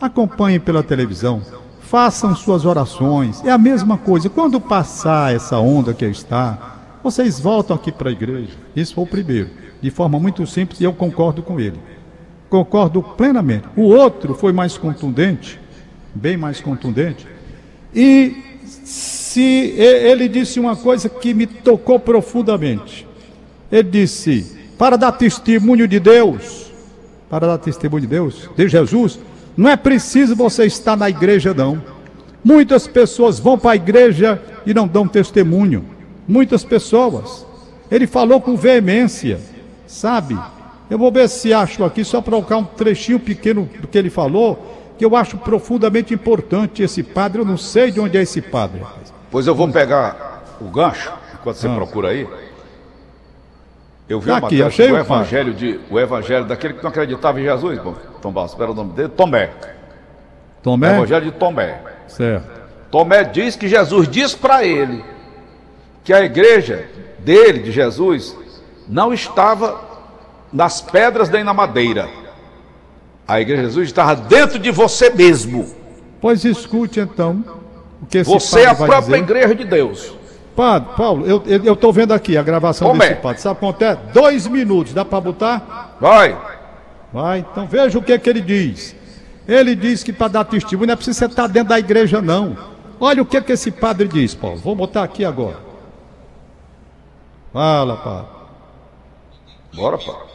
acompanhem 0.00 0.58
pela 0.58 0.82
televisão, 0.82 1.40
façam 1.88 2.36
suas 2.36 2.66
orações, 2.66 3.42
é 3.44 3.50
a 3.50 3.56
mesma 3.56 3.96
coisa. 3.96 4.28
Quando 4.28 4.60
passar 4.60 5.34
essa 5.34 5.58
onda 5.58 5.94
que 5.94 6.04
está, 6.04 6.76
vocês 7.02 7.40
voltam 7.40 7.74
aqui 7.74 7.90
para 7.90 8.10
a 8.10 8.12
igreja. 8.12 8.52
Isso 8.76 8.94
foi 8.94 9.04
o 9.04 9.06
primeiro, 9.06 9.48
de 9.80 9.90
forma 9.90 10.20
muito 10.20 10.46
simples, 10.46 10.80
e 10.80 10.84
eu 10.84 10.92
concordo 10.92 11.42
com 11.42 11.58
ele. 11.58 11.78
Concordo 12.50 13.02
plenamente. 13.02 13.64
O 13.74 13.84
outro 13.84 14.34
foi 14.34 14.52
mais 14.52 14.76
contundente, 14.76 15.58
bem 16.14 16.36
mais 16.36 16.60
contundente, 16.60 17.26
e 17.94 18.36
se 18.64 19.74
ele 19.76 20.28
disse 20.28 20.60
uma 20.60 20.76
coisa 20.76 21.08
que 21.08 21.32
me 21.32 21.46
tocou 21.46 21.98
profundamente. 21.98 23.06
Ele 23.72 23.88
disse: 23.88 24.58
para 24.76 24.96
dar 24.96 25.12
testemunho 25.12 25.88
de 25.88 25.98
Deus, 25.98 26.70
para 27.30 27.46
dar 27.46 27.58
testemunho 27.58 28.02
de 28.02 28.06
Deus, 28.06 28.48
de 28.54 28.68
Jesus, 28.68 29.18
não 29.58 29.68
é 29.68 29.76
preciso 29.76 30.36
você 30.36 30.66
estar 30.66 30.96
na 30.96 31.10
igreja, 31.10 31.52
não. 31.52 31.82
Muitas 32.44 32.86
pessoas 32.86 33.40
vão 33.40 33.58
para 33.58 33.72
a 33.72 33.76
igreja 33.76 34.40
e 34.64 34.72
não 34.72 34.86
dão 34.86 35.08
testemunho. 35.08 35.84
Muitas 36.28 36.62
pessoas. 36.62 37.44
Ele 37.90 38.06
falou 38.06 38.40
com 38.40 38.56
veemência, 38.56 39.40
sabe? 39.84 40.38
Eu 40.88 40.96
vou 40.96 41.10
ver 41.10 41.28
se 41.28 41.52
acho 41.52 41.82
aqui, 41.82 42.04
só 42.04 42.20
para 42.20 42.30
colocar 42.30 42.56
um 42.56 42.62
trechinho 42.62 43.18
pequeno 43.18 43.68
do 43.80 43.88
que 43.88 43.98
ele 43.98 44.10
falou, 44.10 44.94
que 44.96 45.04
eu 45.04 45.16
acho 45.16 45.36
profundamente 45.36 46.14
importante 46.14 46.84
esse 46.84 47.02
padre. 47.02 47.40
Eu 47.40 47.44
não 47.44 47.56
sei 47.56 47.90
de 47.90 47.98
onde 47.98 48.16
é 48.16 48.22
esse 48.22 48.40
padre. 48.40 48.82
Pois 49.28 49.48
eu 49.48 49.56
vou 49.56 49.66
pegar 49.66 50.56
o 50.60 50.66
gancho, 50.66 51.12
enquanto 51.34 51.56
você 51.56 51.66
ah. 51.66 51.74
procura 51.74 52.10
aí. 52.10 52.28
Eu 54.08 54.20
vi 54.20 54.30
tá 54.30 54.38
aqui, 54.38 54.62
achei 54.62 54.90
o 54.90 54.96
evangelho 54.96 55.52
de 55.52 55.78
o 55.90 55.98
evangelho 55.98 56.46
daquele 56.46 56.74
que 56.74 56.82
não 56.82 56.90
acreditava 56.90 57.38
em 57.40 57.44
Jesus, 57.44 57.78
Tom 58.22 58.32
Barros, 58.32 58.52
espera 58.52 58.70
o 58.70 58.74
nome 58.74 58.92
dele, 58.92 59.10
Tomé. 59.10 59.50
Tomé? 60.62 60.92
O 60.92 60.94
evangelho 60.96 61.24
de 61.26 61.32
Tomé. 61.32 61.78
Certo. 62.06 62.58
Tomé 62.90 63.24
diz 63.24 63.54
que 63.54 63.68
Jesus 63.68 64.08
diz 64.08 64.34
para 64.34 64.64
ele 64.64 65.04
que 66.02 66.12
a 66.12 66.22
igreja 66.22 66.88
dele, 67.18 67.58
de 67.58 67.70
Jesus, 67.70 68.34
não 68.88 69.12
estava 69.12 69.78
nas 70.50 70.80
pedras 70.80 71.28
nem 71.28 71.44
na 71.44 71.52
madeira. 71.52 72.08
A 73.26 73.40
igreja 73.40 73.62
de 73.62 73.68
Jesus 73.68 73.88
estava 73.88 74.16
dentro 74.16 74.58
de 74.58 74.70
você 74.70 75.10
mesmo. 75.10 75.68
Pois 76.18 76.46
escute 76.46 76.98
então 76.98 77.44
o 78.02 78.06
que 78.06 78.18
esse 78.18 78.30
Você 78.30 78.62
é 78.62 78.68
a 78.68 78.74
própria 78.74 79.00
dizer. 79.00 79.18
igreja 79.18 79.54
de 79.54 79.64
Deus. 79.64 80.17
Padre, 80.58 80.92
Paulo, 80.96 81.24
eu 81.24 81.72
estou 81.72 81.92
vendo 81.92 82.12
aqui 82.12 82.36
a 82.36 82.42
gravação 82.42 82.88
Como 82.88 83.00
desse 83.00 83.12
é? 83.12 83.14
padre. 83.14 83.40
Sabe 83.40 83.60
quanto 83.60 83.80
é? 83.80 83.94
Dois 83.94 84.44
minutos, 84.48 84.92
dá 84.92 85.04
para 85.04 85.20
botar? 85.20 85.96
Vai. 86.00 86.36
Vai, 87.12 87.38
então 87.38 87.64
veja 87.68 87.96
o 87.96 88.02
que, 88.02 88.18
que 88.18 88.28
ele 88.28 88.40
diz. 88.40 88.96
Ele 89.46 89.76
diz 89.76 90.02
que 90.02 90.12
para 90.12 90.26
dar 90.26 90.44
testemunho 90.44 90.88
não 90.88 90.94
é 90.94 90.96
preciso 90.96 91.16
você 91.16 91.26
estar 91.26 91.46
dentro 91.46 91.68
da 91.68 91.78
igreja, 91.78 92.20
não. 92.20 92.58
Olha 92.98 93.22
o 93.22 93.24
que, 93.24 93.40
que 93.40 93.52
esse 93.52 93.70
padre 93.70 94.08
diz, 94.08 94.34
Paulo. 94.34 94.56
Vou 94.56 94.74
botar 94.74 95.04
aqui 95.04 95.24
agora. 95.24 95.60
Fala, 97.52 97.96
padre. 97.96 98.30
Bora, 99.74 99.96
padre. 99.96 100.28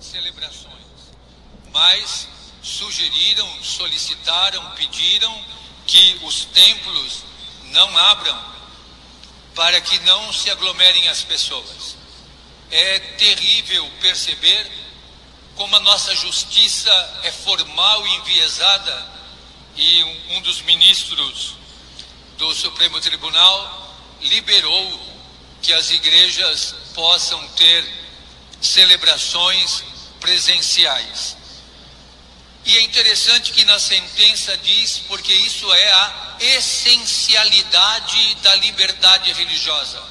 Celebrações. 0.00 1.14
Mas 1.72 2.28
sugeriram, 2.60 3.46
solicitaram, 3.62 4.62
pediram 4.76 5.32
que 5.86 6.20
os 6.26 6.44
templos 6.44 7.24
não 7.72 7.88
abram 7.96 8.59
para 9.54 9.80
que 9.80 9.98
não 10.00 10.32
se 10.32 10.50
aglomerem 10.50 11.08
as 11.08 11.22
pessoas. 11.22 11.96
É 12.70 12.98
terrível 13.18 13.90
perceber 14.00 14.70
como 15.56 15.74
a 15.76 15.80
nossa 15.80 16.14
justiça 16.14 17.20
é 17.24 17.32
formal 17.32 18.06
e 18.06 18.16
enviesada 18.16 19.08
e 19.76 20.04
um, 20.04 20.36
um 20.36 20.40
dos 20.42 20.62
ministros 20.62 21.54
do 22.38 22.54
Supremo 22.54 23.00
Tribunal 23.00 23.96
liberou 24.22 25.00
que 25.60 25.72
as 25.72 25.90
igrejas 25.90 26.74
possam 26.94 27.46
ter 27.48 27.84
celebrações 28.60 29.84
presenciais. 30.20 31.36
E 32.64 32.76
é 32.76 32.82
interessante 32.82 33.52
que 33.52 33.64
na 33.64 33.78
sentença 33.78 34.56
diz, 34.58 34.98
porque 35.08 35.32
isso 35.32 35.72
é 35.72 35.92
a 35.92 36.36
essencialidade 36.40 38.34
da 38.36 38.54
liberdade 38.56 39.32
religiosa. 39.32 40.02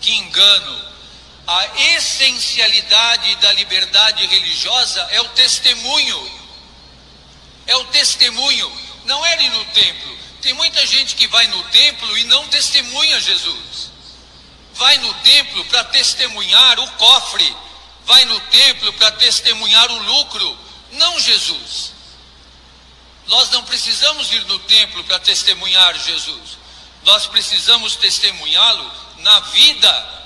Que 0.00 0.12
engano! 0.14 0.88
A 1.46 1.66
essencialidade 1.94 3.36
da 3.36 3.52
liberdade 3.52 4.26
religiosa 4.26 5.00
é 5.10 5.20
o 5.20 5.28
testemunho. 5.30 6.40
É 7.66 7.76
o 7.76 7.84
testemunho. 7.86 8.70
Não 9.04 9.24
é 9.24 9.42
ir 9.42 9.50
no 9.50 9.64
templo. 9.66 10.18
Tem 10.42 10.52
muita 10.52 10.86
gente 10.86 11.14
que 11.16 11.26
vai 11.26 11.46
no 11.46 11.62
templo 11.64 12.18
e 12.18 12.24
não 12.24 12.46
testemunha 12.48 13.20
Jesus. 13.20 13.90
Vai 14.74 14.96
no 14.98 15.12
templo 15.14 15.64
para 15.66 15.84
testemunhar 15.84 16.78
o 16.80 16.90
cofre. 16.92 17.56
Vai 18.04 18.24
no 18.26 18.38
templo 18.40 18.92
para 18.94 19.12
testemunhar 19.12 19.90
o 19.90 20.02
lucro 20.02 20.67
não 20.92 21.18
Jesus. 21.20 21.92
Nós 23.26 23.50
não 23.50 23.62
precisamos 23.64 24.32
ir 24.32 24.44
no 24.46 24.58
templo 24.60 25.04
para 25.04 25.18
testemunhar 25.18 25.98
Jesus. 25.98 26.58
Nós 27.04 27.26
precisamos 27.26 27.96
testemunhá-lo 27.96 28.92
na 29.18 29.40
vida. 29.40 30.18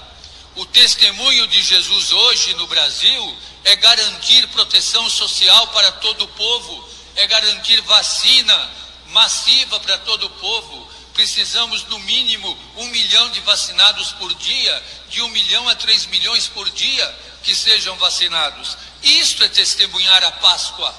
O 0.55 0.67
testemunho 0.67 1.47
de 1.49 1.63
Jesus 1.63 2.13
hoje 2.13 2.55
no 2.55 2.67
Brasil 2.67 3.39
é 3.65 3.75
garantir 3.77 4.47
proteção 4.49 5.09
social 5.09 5.67
para 5.69 5.93
todo 5.93 6.25
o 6.25 6.29
povo, 6.29 6.89
é 7.17 7.27
garantir 7.27 7.81
vacina 7.83 8.71
massiva 9.13 9.79
para 9.81 9.99
todo 9.99 10.27
o 10.27 10.31
povo. 10.31 10.91
Precisamos, 11.15 11.85
no 11.85 11.99
mínimo, 12.01 12.59
um 12.77 12.87
milhão 12.87 13.31
de 13.31 13.41
vacinados 13.41 14.13
por 14.13 14.33
dia, 14.35 14.83
de 15.11 15.21
um 15.23 15.29
milhão 15.29 15.69
a 15.69 15.75
três 15.75 16.07
milhões 16.07 16.49
por 16.49 16.69
dia 16.71 17.19
que 17.43 17.55
sejam 17.55 17.97
vacinados. 17.97 18.77
Isto 19.03 19.45
é 19.45 19.49
testemunhar 19.49 20.23
a 20.25 20.33
Páscoa. 20.33 20.95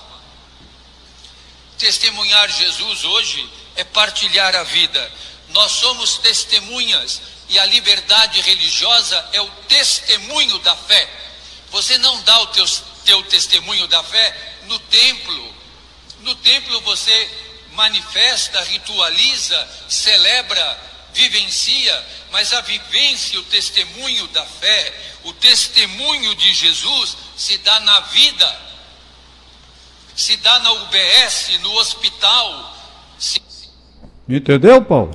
Testemunhar 1.78 2.50
Jesus 2.50 3.04
hoje 3.04 3.50
é 3.76 3.84
partilhar 3.84 4.56
a 4.56 4.64
vida. 4.64 5.12
Nós 5.50 5.72
somos 5.72 6.18
testemunhas 6.18 7.22
e 7.50 7.60
a 7.60 7.66
liberdade 7.66 8.42
religiosa 8.42 9.30
é 9.34 9.42
o 9.42 9.50
testemunho 9.68 10.60
da 10.60 10.76
fé. 10.76 11.10
Você 11.72 11.98
não 11.98 12.22
dá 12.22 12.40
o 12.42 12.48
teu, 12.48 12.66
teu 13.06 13.24
testemunho 13.24 13.88
da 13.88 14.04
fé 14.04 14.56
no 14.66 14.80
templo. 14.80 15.56
No 16.20 16.36
templo 16.36 16.82
você 16.82 17.32
manifesta, 17.74 18.64
ritualiza, 18.64 19.70
celebra, 19.90 20.93
vivencia, 21.14 22.04
mas 22.32 22.54
a 22.54 22.62
vivência, 22.62 23.40
o 23.40 23.44
testemunho 23.44 24.28
da 24.28 24.44
fé, 24.44 24.94
o 25.24 25.34
testemunho 25.34 26.36
de 26.36 26.54
Jesus 26.54 27.18
se 27.36 27.58
dá 27.60 27.80
na 27.82 28.00
vida, 28.02 28.56
se 30.16 30.38
dá 30.38 30.60
na 30.60 30.72
UBS, 30.74 31.60
no 31.62 31.72
hospital. 31.74 32.76
Se... 33.18 33.42
Entendeu, 34.28 34.82
Paulo? 34.82 35.12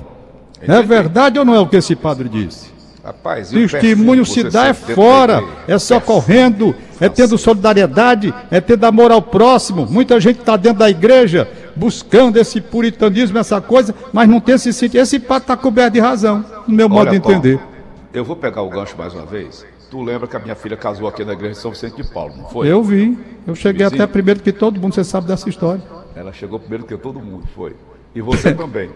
Entendi. 0.57 0.71
É 0.71 0.81
verdade 0.81 1.39
ou 1.39 1.45
não 1.45 1.55
é 1.55 1.59
o 1.59 1.67
que 1.67 1.77
esse 1.77 1.95
padre 1.95 2.27
disse? 2.29 2.69
Rapaz, 3.03 3.49
Testemunho 3.49 4.25
se 4.25 4.43
dá 4.43 4.67
é 4.67 4.73
fora, 4.73 5.41
é 5.67 5.79
socorrendo, 5.79 6.75
é 6.99 7.07
tendo 7.07 7.37
solidariedade, 7.37 8.33
é 8.51 8.59
tendo 8.59 8.83
amor 8.85 9.11
ao 9.11 9.21
próximo. 9.21 9.87
Muita 9.89 10.19
gente 10.19 10.41
está 10.41 10.57
dentro 10.57 10.79
da 10.79 10.89
igreja 10.89 11.49
buscando 11.79 12.37
esse 12.37 12.59
puritanismo, 12.59 13.37
essa 13.37 13.61
coisa, 13.61 13.95
mas 14.11 14.27
não 14.27 14.41
tem 14.41 14.55
esse 14.55 14.73
sentido. 14.73 15.01
Esse 15.01 15.19
padre 15.19 15.43
está 15.43 15.55
coberto 15.57 15.93
de 15.93 15.99
razão, 15.99 16.43
no 16.67 16.75
meu 16.75 16.87
Olha, 16.87 16.93
modo 16.93 17.09
de 17.11 17.15
entender. 17.15 17.57
Paulo, 17.57 17.73
eu 18.13 18.25
vou 18.25 18.35
pegar 18.35 18.61
o 18.61 18.69
gancho 18.69 18.97
mais 18.97 19.13
uma 19.13 19.25
vez. 19.25 19.65
Tu 19.89 20.03
lembra 20.03 20.27
que 20.27 20.35
a 20.35 20.39
minha 20.39 20.55
filha 20.55 20.75
casou 20.75 21.07
aqui 21.07 21.23
na 21.23 21.33
igreja 21.33 21.53
de 21.53 21.59
São 21.59 21.71
Vicente 21.71 21.95
de 21.95 22.03
Paulo, 22.11 22.35
não 22.35 22.49
foi? 22.49 22.67
Eu 22.67 22.83
vi. 22.83 23.17
Eu 23.47 23.55
cheguei 23.55 23.85
até 23.85 24.05
primeiro 24.05 24.41
que 24.41 24.51
todo 24.51 24.79
mundo, 24.79 24.93
você 24.93 25.03
sabe 25.03 25.25
dessa 25.25 25.49
história. 25.49 25.81
Ela 26.15 26.33
chegou 26.33 26.59
primeiro 26.59 26.83
que 26.83 26.95
todo 26.97 27.19
mundo, 27.19 27.47
foi. 27.55 27.75
E 28.13 28.21
você 28.21 28.53
também. 28.53 28.91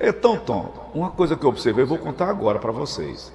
então, 0.00 0.38
Tom, 0.38 0.90
uma 0.94 1.10
coisa 1.10 1.36
que 1.36 1.44
eu 1.44 1.50
observei, 1.50 1.82
eu 1.82 1.88
vou 1.88 1.98
contar 1.98 2.30
agora 2.30 2.58
para 2.58 2.72
vocês. 2.72 3.32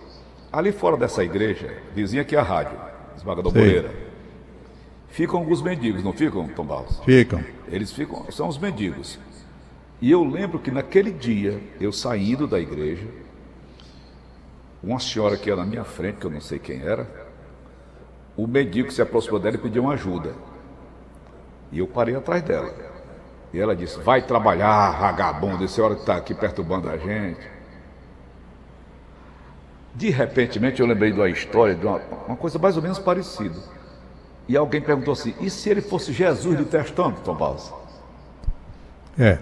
Ali 0.52 0.72
fora 0.72 0.98
dessa 0.98 1.24
igreja, 1.24 1.72
vizinha 1.94 2.24
aqui 2.24 2.36
a 2.36 2.42
rádio, 2.42 2.78
Esmagador 3.16 3.54
Moreira, 3.54 3.92
ficam 5.12 5.40
alguns 5.40 5.62
mendigos, 5.62 6.04
não 6.04 6.14
ficam, 6.14 6.48
Tom 6.48 6.66
Barros? 6.66 7.00
Ficam. 7.06 7.44
Eles 7.68 7.92
ficam, 7.92 8.26
são 8.32 8.48
os 8.48 8.58
mendigos. 8.58 9.20
E 10.02 10.10
eu 10.10 10.24
lembro 10.24 10.58
que 10.58 10.72
naquele 10.72 11.12
dia, 11.12 11.62
eu 11.80 11.92
saindo 11.92 12.48
da 12.48 12.60
igreja, 12.60 13.08
uma 14.84 15.00
senhora 15.00 15.38
que 15.38 15.50
ia 15.50 15.56
na 15.56 15.66
minha 15.66 15.84
frente, 15.84 16.18
que 16.18 16.26
eu 16.26 16.32
não 16.32 16.42
sei 16.42 16.58
quem 16.58 16.82
era, 16.82 17.08
o 18.36 18.48
mendigo 18.48 18.92
se 18.92 19.02
aproximou 19.02 19.40
dela 19.40 19.56
e 19.56 19.60
pediu 19.60 19.84
uma 19.84 19.94
ajuda. 19.94 20.34
E 21.72 21.80
eu 21.80 21.88
parei 21.88 22.16
atrás 22.16 22.42
dela. 22.42 22.74
E 23.54 23.60
ela 23.60 23.76
disse: 23.76 24.00
Vai 24.00 24.22
trabalhar, 24.22 25.00
vagabundo, 25.00 25.64
esse 25.64 25.80
hora 25.80 25.94
que 25.94 26.02
está 26.02 26.16
aqui 26.16 26.34
perturbando 26.34 26.90
a 26.90 26.98
gente. 26.98 27.48
De 29.94 30.10
repente, 30.10 30.58
eu 30.80 30.88
lembrei 30.88 31.12
de 31.12 31.20
uma 31.20 31.30
história, 31.30 31.76
de 31.76 31.86
uma, 31.86 31.98
uma 32.28 32.38
coisa 32.38 32.58
mais 32.58 32.78
ou 32.78 32.82
menos 32.82 32.98
parecida. 32.98 33.60
E 34.52 34.58
alguém 34.58 34.82
perguntou 34.82 35.14
assim: 35.14 35.34
e 35.40 35.50
se 35.50 35.70
ele 35.70 35.80
fosse 35.82 36.12
Jesus 36.12 36.58
do 36.58 36.66
Testamento, 36.66 37.22
Tom 37.24 37.36
Barros? 37.36 37.72
É. 39.18 39.38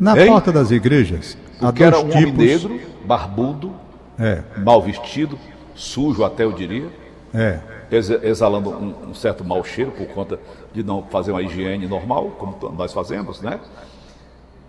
Na 0.00 0.18
Hein? 0.18 0.28
porta 0.28 0.50
das 0.50 0.70
igrejas, 0.70 1.36
há 1.60 1.66
Porque 1.66 1.82
dois 1.84 1.94
era 1.94 1.98
um 1.98 2.10
homem 2.10 2.32
tipos. 2.32 2.38
negro, 2.46 2.80
barbudo, 3.04 3.74
É, 4.18 4.42
mal 4.64 4.80
vestido, 4.80 5.38
sujo 5.74 6.24
até 6.24 6.44
eu 6.44 6.52
diria, 6.52 6.88
é. 7.34 7.58
ex- 7.90 8.08
exalando 8.22 8.70
um, 8.70 9.10
um 9.10 9.14
certo 9.14 9.44
mau 9.44 9.62
cheiro 9.62 9.90
por 9.90 10.06
conta 10.08 10.40
de 10.72 10.82
não 10.82 11.02
fazer 11.02 11.30
uma 11.32 11.42
higiene 11.42 11.86
normal, 11.86 12.30
como 12.38 12.56
nós 12.72 12.90
fazemos, 12.94 13.42
né? 13.42 13.60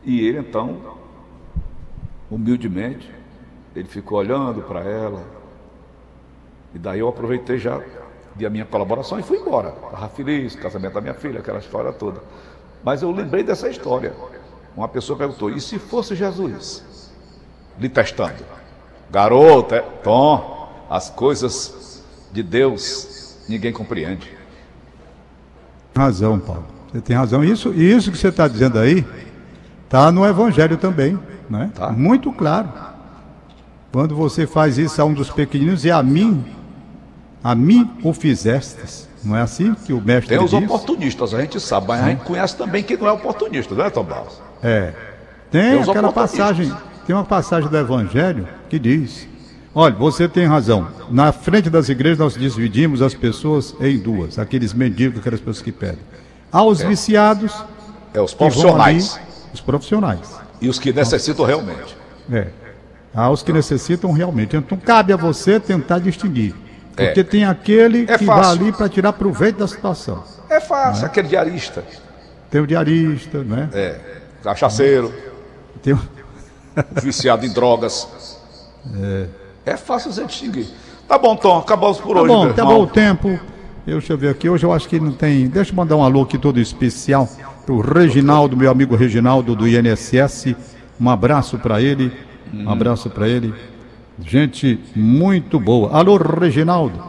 E 0.03 0.27
ele 0.27 0.39
então, 0.39 0.77
humildemente, 2.29 3.09
ele 3.75 3.87
ficou 3.87 4.17
olhando 4.17 4.61
para 4.63 4.81
ela. 4.81 5.23
E 6.75 6.77
daí 6.79 6.99
eu 6.99 7.07
aproveitei 7.07 7.57
já 7.57 7.79
de 8.39 8.45
a 8.45 8.49
minha 8.49 8.65
colaboração 8.65 9.19
e 9.19 9.23
fui 9.23 9.37
embora. 9.37 9.73
Estava 9.85 10.07
feliz, 10.09 10.55
casamento 10.55 10.93
da 10.93 11.01
minha 11.01 11.13
filha, 11.13 11.39
aquela 11.39 11.59
história 11.59 11.91
toda. 11.91 12.21
Mas 12.83 13.01
eu 13.01 13.11
lembrei 13.11 13.43
dessa 13.43 13.69
história. 13.69 14.13
Uma 14.75 14.87
pessoa 14.87 15.17
perguntou: 15.17 15.49
e 15.49 15.59
se 15.59 15.77
fosse 15.77 16.15
Jesus? 16.15 17.11
Lhe 17.77 17.89
testando. 17.89 18.45
Garoto, 19.11 19.75
é, 19.75 19.81
Tom, 19.81 20.69
as 20.89 21.09
coisas 21.09 22.01
de 22.31 22.41
Deus 22.41 23.37
ninguém 23.49 23.73
compreende. 23.73 24.37
Razão, 25.95 26.39
Paulo. 26.39 26.65
Você 26.91 27.01
tem 27.01 27.15
razão. 27.15 27.43
Isso, 27.43 27.73
e 27.73 27.91
isso 27.91 28.09
que 28.09 28.17
você 28.17 28.29
está 28.29 28.47
dizendo 28.47 28.79
aí 28.79 29.05
está 29.83 30.11
no 30.11 30.25
Evangelho 30.25 30.77
também, 30.77 31.19
né? 31.49 31.71
Tá. 31.75 31.91
Muito 31.91 32.31
claro. 32.31 32.69
Quando 33.91 34.15
você 34.15 34.47
faz 34.47 34.77
isso 34.77 35.01
a 35.01 35.05
um 35.05 35.13
dos 35.13 35.29
pequeninos, 35.29 35.83
e 35.83 35.91
a 35.91 36.01
mim, 36.01 36.45
a 37.43 37.55
mim 37.55 37.89
o 38.03 38.13
fizestes. 38.13 39.07
Não 39.23 39.35
é 39.35 39.41
assim 39.41 39.73
que 39.73 39.91
o 39.91 39.99
mestre 40.01 40.29
Tem 40.35 40.43
os 40.43 40.51
diz? 40.51 40.63
oportunistas, 40.63 41.33
a 41.33 41.41
gente 41.41 41.59
sabe, 41.59 41.87
mas 41.89 42.01
a 42.01 42.09
gente 42.09 42.23
conhece 42.23 42.55
também 42.55 42.81
quem 42.83 42.95
não 42.97 43.07
é 43.07 43.11
oportunista, 43.11 43.75
não 43.75 43.83
é, 43.83 43.89
Tom 43.89 44.03
Barros? 44.03 44.41
É. 44.63 44.93
Tem 45.51 45.71
Tem 45.71 45.81
aquela 45.81 46.11
passagem, 46.13 46.71
tem 47.05 47.15
uma 47.15 47.25
passagem 47.25 47.69
do 47.69 47.77
Evangelho 47.77 48.47
que 48.69 48.79
diz: 48.79 49.27
Olha, 49.75 49.93
você 49.95 50.27
tem 50.29 50.45
razão. 50.45 50.87
Na 51.09 51.31
frente 51.33 51.69
das 51.69 51.89
igrejas 51.89 52.17
nós 52.19 52.33
dividimos 52.35 53.01
as 53.01 53.13
pessoas 53.13 53.75
em 53.81 53.97
duas, 53.97 54.39
aqueles 54.39 54.73
mendigos, 54.73 55.19
aquelas 55.19 55.39
pessoas 55.39 55.61
que 55.61 55.71
pedem. 55.71 55.99
Aos 56.51 56.81
viciados 56.81 57.53
É 58.13 58.21
os 58.21 58.31
que 58.31 58.37
profissionais 58.37 59.15
ali, 59.15 59.25
os 59.53 59.61
profissionais. 59.61 60.39
e 60.61 60.69
os 60.69 60.79
que 60.79 60.93
necessitam 60.93 61.45
realmente. 61.45 61.97
É. 62.31 62.47
Aos 63.13 63.43
que 63.43 63.51
necessitam 63.51 64.11
realmente. 64.13 64.55
Então 64.55 64.77
cabe 64.77 65.11
a 65.11 65.17
você 65.17 65.59
tentar 65.59 65.99
distinguir. 65.99 66.55
É. 66.99 67.05
Porque 67.07 67.23
tem 67.23 67.45
aquele 67.45 68.03
É 68.07 68.17
que 68.17 68.25
vai 68.25 68.37
fácil. 68.43 68.61
ali 68.61 68.71
para 68.71 68.89
tirar 68.89 69.13
proveito 69.13 69.57
da 69.59 69.67
situação. 69.67 70.23
É 70.49 70.59
fácil, 70.59 71.05
aquele 71.05 71.27
diarista, 71.27 71.83
Tem 72.49 72.59
o 72.61 72.67
diarista, 72.67 73.43
né? 73.43 73.69
é, 73.73 73.99
cachaceiro, 74.43 75.13
Tem 75.83 75.93
o... 75.93 75.99
viciado 77.01 77.45
em 77.45 77.49
drogas. 77.53 78.07
É. 79.65 79.75
fácil 79.77 80.11
você 80.11 80.25
distinguir. 80.25 80.67
Tá 81.07 81.17
bom, 81.17 81.35
Tom, 81.35 81.57
acabamos 81.59 81.97
por 81.99 82.15
Tá 82.15 82.21
hoje. 82.21 82.33
bom, 82.33 82.43
acabou 82.49 82.73
irmão. 82.73 82.81
o 82.83 82.87
tempo. 82.87 83.39
Deixa 83.85 84.13
eu 84.13 84.17
ver 84.17 84.29
aqui. 84.29 84.47
Hoje 84.49 84.65
eu 84.65 84.71
acho 84.71 84.87
que 84.87 84.99
não 84.99 85.11
tem. 85.11 85.47
Deixa 85.47 85.71
eu 85.71 85.75
mandar 85.75 85.95
um 85.95 86.03
alô 86.03 86.21
aqui 86.21 86.37
todo 86.37 86.59
especial 86.59 87.27
pro 87.65 87.79
Reginaldo, 87.79 88.55
meu 88.55 88.69
amigo 88.69 88.95
Reginaldo 88.95 89.55
do 89.55 89.67
INSS. 89.67 90.55
Um 90.99 91.09
abraço 91.09 91.57
para 91.57 91.81
ele. 91.81 92.11
Um 92.53 92.69
abraço 92.69 93.09
para 93.09 93.27
ele. 93.27 93.53
Gente 94.25 94.79
muito 94.95 95.59
boa. 95.59 95.91
Alô, 95.91 96.17
Reginaldo. 96.17 97.03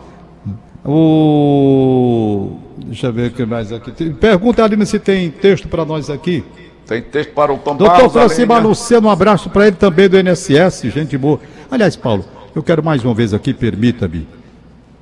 O. 0.84 2.56
Deixa 2.86 3.08
eu 3.08 3.12
ver 3.12 3.30
o 3.30 3.34
que 3.34 3.44
mais 3.44 3.72
aqui. 3.72 4.10
Pergunta, 4.10 4.64
Aline, 4.64 4.86
se 4.86 4.98
tem 4.98 5.30
texto 5.30 5.68
para 5.68 5.84
nós 5.84 6.08
aqui. 6.08 6.44
Tem 6.86 7.02
texto 7.02 7.32
para 7.32 7.52
o 7.52 7.58
Tom 7.58 7.76
Doutor 7.76 7.96
Barros, 7.96 8.12
Francima 8.12 8.54
Alenha. 8.54 8.68
Luciano, 8.68 9.08
um 9.08 9.10
abraço 9.10 9.48
para 9.50 9.68
ele 9.68 9.76
também 9.76 10.08
do 10.08 10.16
NSS, 10.16 10.90
gente 10.90 11.16
boa. 11.16 11.38
Aliás, 11.70 11.94
Paulo, 11.94 12.24
eu 12.54 12.62
quero 12.62 12.82
mais 12.82 13.04
uma 13.04 13.14
vez 13.14 13.32
aqui, 13.32 13.54
permita-me. 13.54 14.26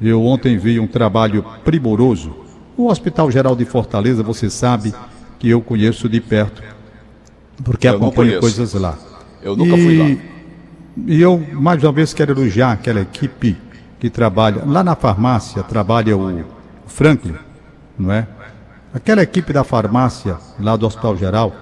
Eu 0.00 0.22
ontem 0.24 0.58
vi 0.58 0.78
um 0.78 0.86
trabalho 0.86 1.44
primoroso. 1.64 2.36
O 2.76 2.88
Hospital 2.88 3.30
Geral 3.30 3.56
de 3.56 3.64
Fortaleza, 3.64 4.22
você 4.22 4.50
sabe 4.50 4.92
que 5.38 5.48
eu 5.48 5.60
conheço 5.60 6.08
de 6.08 6.20
perto, 6.20 6.62
porque 7.64 7.88
Eu 7.88 7.96
acompanho 7.96 8.38
coisas 8.38 8.74
lá. 8.74 8.98
Eu 9.42 9.56
nunca 9.56 9.76
fui 9.76 9.96
lá. 9.96 10.37
E 11.06 11.20
eu, 11.20 11.38
mais 11.52 11.82
uma 11.82 11.92
vez, 11.92 12.12
quero 12.12 12.32
elogiar 12.32 12.72
aquela 12.72 13.00
equipe 13.00 13.56
que 13.98 14.10
trabalha. 14.10 14.62
Lá 14.64 14.82
na 14.82 14.94
farmácia 14.94 15.62
trabalha 15.62 16.16
o 16.16 16.44
Franklin, 16.86 17.36
não 17.98 18.12
é? 18.12 18.26
Aquela 18.92 19.22
equipe 19.22 19.52
da 19.52 19.64
farmácia, 19.64 20.36
lá 20.58 20.76
do 20.76 20.86
Hospital 20.86 21.16
Geral, 21.16 21.52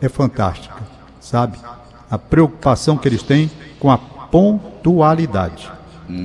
é 0.00 0.08
fantástica, 0.08 0.76
sabe? 1.20 1.58
A 2.10 2.16
preocupação 2.16 2.96
que 2.96 3.08
eles 3.08 3.22
têm 3.22 3.50
com 3.78 3.90
a 3.90 3.98
pontualidade. 3.98 5.70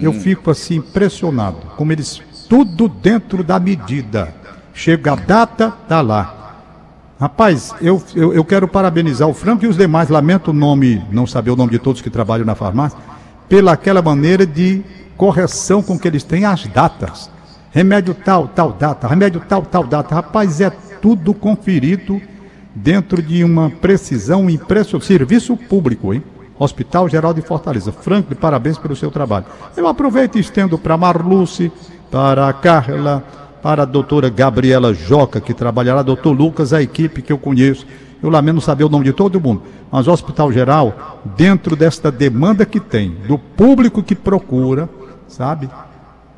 Eu 0.01 0.13
fico 0.13 0.49
assim 0.49 0.75
impressionado, 0.75 1.57
como 1.75 1.91
eles, 1.91 2.21
tudo 2.47 2.87
dentro 2.87 3.43
da 3.43 3.59
medida. 3.59 4.33
Chega 4.73 5.13
a 5.13 5.15
data, 5.15 5.71
tá 5.87 6.01
lá. 6.01 6.42
Rapaz, 7.23 7.73
eu, 7.79 8.03
eu, 8.13 8.33
eu 8.33 8.43
quero 8.43 8.67
parabenizar 8.67 9.29
o 9.29 9.33
Franco 9.33 9.63
e 9.63 9.67
os 9.69 9.77
demais, 9.77 10.09
lamento 10.09 10.51
o 10.51 10.53
nome, 10.53 11.01
não 11.09 11.25
saber 11.25 11.51
o 11.51 11.55
nome 11.55 11.71
de 11.71 11.79
todos 11.79 12.01
que 12.01 12.09
trabalham 12.09 12.45
na 12.45 12.53
farmácia, 12.53 12.99
pela 13.47 13.71
aquela 13.71 14.01
maneira 14.01 14.45
de 14.45 14.83
correção 15.15 15.81
com 15.81 15.97
que 15.97 16.05
eles 16.05 16.25
têm 16.25 16.43
as 16.43 16.67
datas. 16.67 17.31
Remédio 17.71 18.13
tal, 18.13 18.49
tal 18.49 18.73
data, 18.73 19.07
remédio 19.07 19.41
tal, 19.47 19.61
tal 19.61 19.85
data. 19.85 20.15
Rapaz, 20.15 20.59
é 20.59 20.69
tudo 21.01 21.33
conferido 21.33 22.21
dentro 22.75 23.21
de 23.21 23.41
uma 23.41 23.69
precisão 23.69 24.49
impressionante. 24.49 25.05
Serviço 25.05 25.55
público, 25.55 26.13
hein? 26.13 26.21
Hospital 26.59 27.07
Geral 27.07 27.33
de 27.33 27.41
Fortaleza. 27.41 27.93
Franklin, 27.93 28.35
parabéns 28.35 28.77
pelo 28.77 28.97
seu 28.97 29.09
trabalho. 29.09 29.45
Eu 29.77 29.87
aproveito 29.87 30.35
e 30.35 30.41
estendo 30.41 30.77
para 30.77 30.97
Marluce, 30.97 31.71
para 32.11 32.51
Carla, 32.51 33.23
para 33.63 33.83
a 33.83 33.85
doutora 33.85 34.29
Gabriela 34.29 34.93
Joca, 34.93 35.39
que 35.39 35.53
trabalha 35.53 35.95
lá, 35.95 36.03
doutor 36.03 36.33
Lucas, 36.33 36.73
a 36.73 36.81
equipe 36.81 37.21
que 37.21 37.31
eu 37.31 37.37
conheço. 37.37 37.87
Eu 38.21 38.29
lamento 38.29 38.59
saber 38.59 38.83
o 38.83 38.89
nome 38.89 39.05
de 39.05 39.13
todo 39.13 39.39
mundo, 39.39 39.63
mas 39.89 40.05
o 40.05 40.11
Hospital 40.11 40.51
Geral, 40.51 41.21
dentro 41.37 41.73
desta 41.73 42.11
demanda 42.11 42.65
que 42.65 42.79
tem, 42.79 43.15
do 43.25 43.37
público 43.37 44.03
que 44.03 44.15
procura, 44.15 44.89
sabe? 45.29 45.69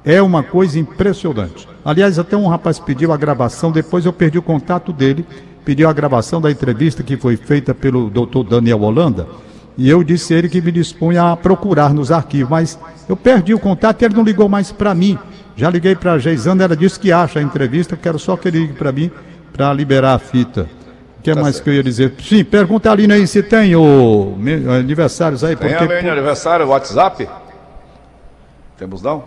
É 0.03 0.21
uma 0.21 0.43
coisa 0.43 0.79
impressionante. 0.79 1.67
Aliás, 1.83 2.19
até 2.19 2.37
um 2.37 2.47
rapaz 2.47 2.77
pediu 2.77 3.11
a 3.11 3.17
gravação, 3.17 3.71
depois 3.71 4.05
eu 4.05 4.13
perdi 4.13 4.37
o 4.37 4.43
contato 4.43 4.93
dele, 4.93 5.25
pediu 5.63 5.89
a 5.89 5.93
gravação 5.93 6.39
da 6.39 6.51
entrevista 6.51 7.01
que 7.01 7.17
foi 7.17 7.37
feita 7.37 7.73
pelo 7.73 8.07
doutor 8.07 8.43
Daniel 8.43 8.81
Holanda, 8.81 9.27
e 9.75 9.89
eu 9.89 10.03
disse 10.03 10.33
a 10.33 10.37
ele 10.37 10.47
que 10.47 10.61
me 10.61 10.71
dispunha 10.71 11.31
a 11.31 11.35
procurar 11.35 11.91
nos 11.91 12.11
arquivos, 12.11 12.49
mas 12.49 12.79
eu 13.09 13.17
perdi 13.17 13.53
o 13.53 13.59
contato 13.59 14.01
e 14.01 14.05
ele 14.05 14.15
não 14.15 14.23
ligou 14.23 14.47
mais 14.47 14.71
para 14.71 14.93
mim. 14.93 15.17
Já 15.55 15.69
liguei 15.69 15.95
para 15.95 16.13
a 16.13 16.19
Geisana, 16.19 16.63
ela 16.63 16.75
disse 16.75 16.99
que 16.99 17.11
acha 17.11 17.39
a 17.39 17.41
entrevista, 17.41 17.95
quero 17.95 18.19
só 18.19 18.35
que 18.35 18.47
ele 18.47 18.59
ligue 18.59 18.73
para 18.73 18.91
mim 18.91 19.09
para 19.53 19.71
liberar 19.73 20.15
a 20.15 20.19
fita. 20.19 20.67
O 21.19 21.21
que 21.21 21.33
mais 21.33 21.59
que 21.59 21.69
eu 21.69 21.73
ia 21.73 21.83
dizer? 21.83 22.13
Sim, 22.19 22.43
pergunta 22.43 22.89
a 22.89 22.91
Aline 22.91 23.13
aí 23.13 23.25
se 23.27 23.41
tem 23.41 23.75
o 23.75 24.35
aniversários 24.69 25.43
aí, 25.43 25.55
Tem 25.55 25.69
porque 25.69 25.83
além 25.83 26.03
de 26.03 26.09
aniversário, 26.09 26.67
WhatsApp? 26.67 27.27
Temos 28.77 29.01
não? 29.01 29.23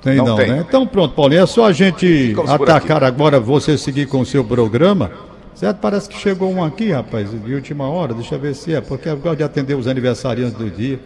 Tem 0.00 0.16
Não 0.16 0.24
não, 0.24 0.36
tem. 0.36 0.48
né? 0.48 0.64
Então 0.66 0.86
pronto, 0.86 1.14
Paulinho, 1.14 1.42
é 1.42 1.46
só 1.46 1.66
a 1.66 1.72
gente 1.72 2.28
Ficamos 2.28 2.50
atacar 2.50 3.02
agora, 3.02 3.40
você 3.40 3.76
seguir 3.76 4.06
com 4.06 4.20
o 4.20 4.26
seu 4.26 4.44
programa. 4.44 5.10
Certo? 5.54 5.78
Parece 5.78 6.08
que 6.08 6.16
chegou 6.16 6.50
um 6.50 6.64
aqui, 6.64 6.92
rapaz, 6.92 7.30
de 7.30 7.54
última 7.54 7.88
hora, 7.88 8.14
deixa 8.14 8.36
eu 8.36 8.38
ver 8.40 8.54
se 8.54 8.74
é, 8.74 8.80
porque 8.80 9.08
eu 9.08 9.16
gosto 9.16 9.38
de 9.38 9.44
atender 9.44 9.74
os 9.74 9.86
aniversariantes 9.86 10.54
do 10.54 10.70
dia. 10.70 10.98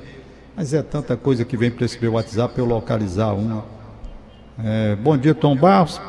Mas 0.55 0.73
é 0.73 0.83
tanta 0.83 1.17
coisa 1.17 1.45
que 1.45 1.57
vem 1.57 1.71
para 1.71 1.85
esse 1.85 2.01
meu 2.01 2.13
WhatsApp 2.13 2.59
eu 2.59 2.65
localizar 2.65 3.33
uma. 3.33 3.65
É, 4.63 4.97
bom 4.97 5.17
dia, 5.17 5.35
Tom 5.35 5.55
Barros. 5.57 6.01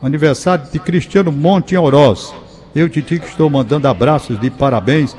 Aniversário 0.00 0.64
de 0.70 0.78
Cristiano 0.78 1.32
Monte 1.32 1.74
em 1.74 1.78
Oroz. 1.78 2.32
Eu, 2.74 2.88
Titi, 2.88 3.18
que 3.18 3.26
estou 3.26 3.50
mandando 3.50 3.88
abraços 3.88 4.38
de 4.38 4.50
parabéns. 4.50 5.16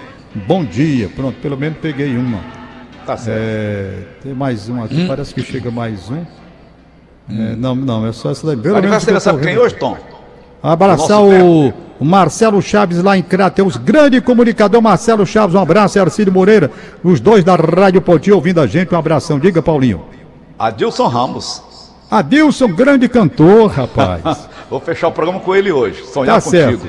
Bom 0.47 0.63
dia. 0.63 1.09
Pronto, 1.09 1.37
pelo 1.41 1.57
menos 1.57 1.77
peguei 1.79 2.15
uma. 2.15 2.39
Tá 3.05 3.17
certo. 3.17 3.39
É, 3.39 4.03
tem 4.21 4.33
mais 4.33 4.69
um 4.69 4.81
aqui, 4.83 5.07
parece 5.07 5.33
que 5.33 5.41
chega 5.41 5.69
mais 5.69 6.09
um. 6.09 6.23
É, 7.29 7.55
não, 7.55 7.75
não, 7.75 8.07
é 8.07 8.11
só 8.11 8.31
essa 8.31 8.47
daí. 8.47 8.57
Pelo 8.57 8.77
Aniversário 8.77 9.19
sabe 9.19 9.41
quem 9.41 9.57
hoje, 9.57 9.75
Tom? 9.75 9.97
Abraçar 10.61 11.21
o, 11.21 11.73
o 11.99 12.05
Marcelo 12.05 12.61
Chaves 12.61 13.01
lá 13.01 13.17
em 13.17 13.21
Crateus, 13.21 13.77
grande 13.77 14.21
comunicador 14.21 14.81
Marcelo 14.81 15.25
Chaves, 15.25 15.55
um 15.55 15.59
abraço, 15.59 15.99
Arcílio 15.99 16.33
Moreira, 16.33 16.71
os 17.03 17.19
dois 17.19 17.43
da 17.43 17.55
Rádio 17.55 18.01
Poti 18.01 18.31
ouvindo 18.31 18.59
a 18.59 18.67
gente, 18.67 18.93
um 18.93 18.97
abração. 18.97 19.39
Diga, 19.39 19.61
Paulinho. 19.61 20.03
Adilson 20.57 21.07
Ramos. 21.07 21.68
Adilson, 22.09 22.67
grande 22.69 23.07
cantor, 23.07 23.69
rapaz. 23.71 24.47
Vou 24.69 24.79
fechar 24.79 25.07
o 25.07 25.11
programa 25.11 25.39
com 25.39 25.55
ele 25.55 25.71
hoje. 25.71 26.03
Sonhar 26.05 26.35
Tá 26.41 26.41
contigo. 26.41 26.81
certo. 26.83 26.87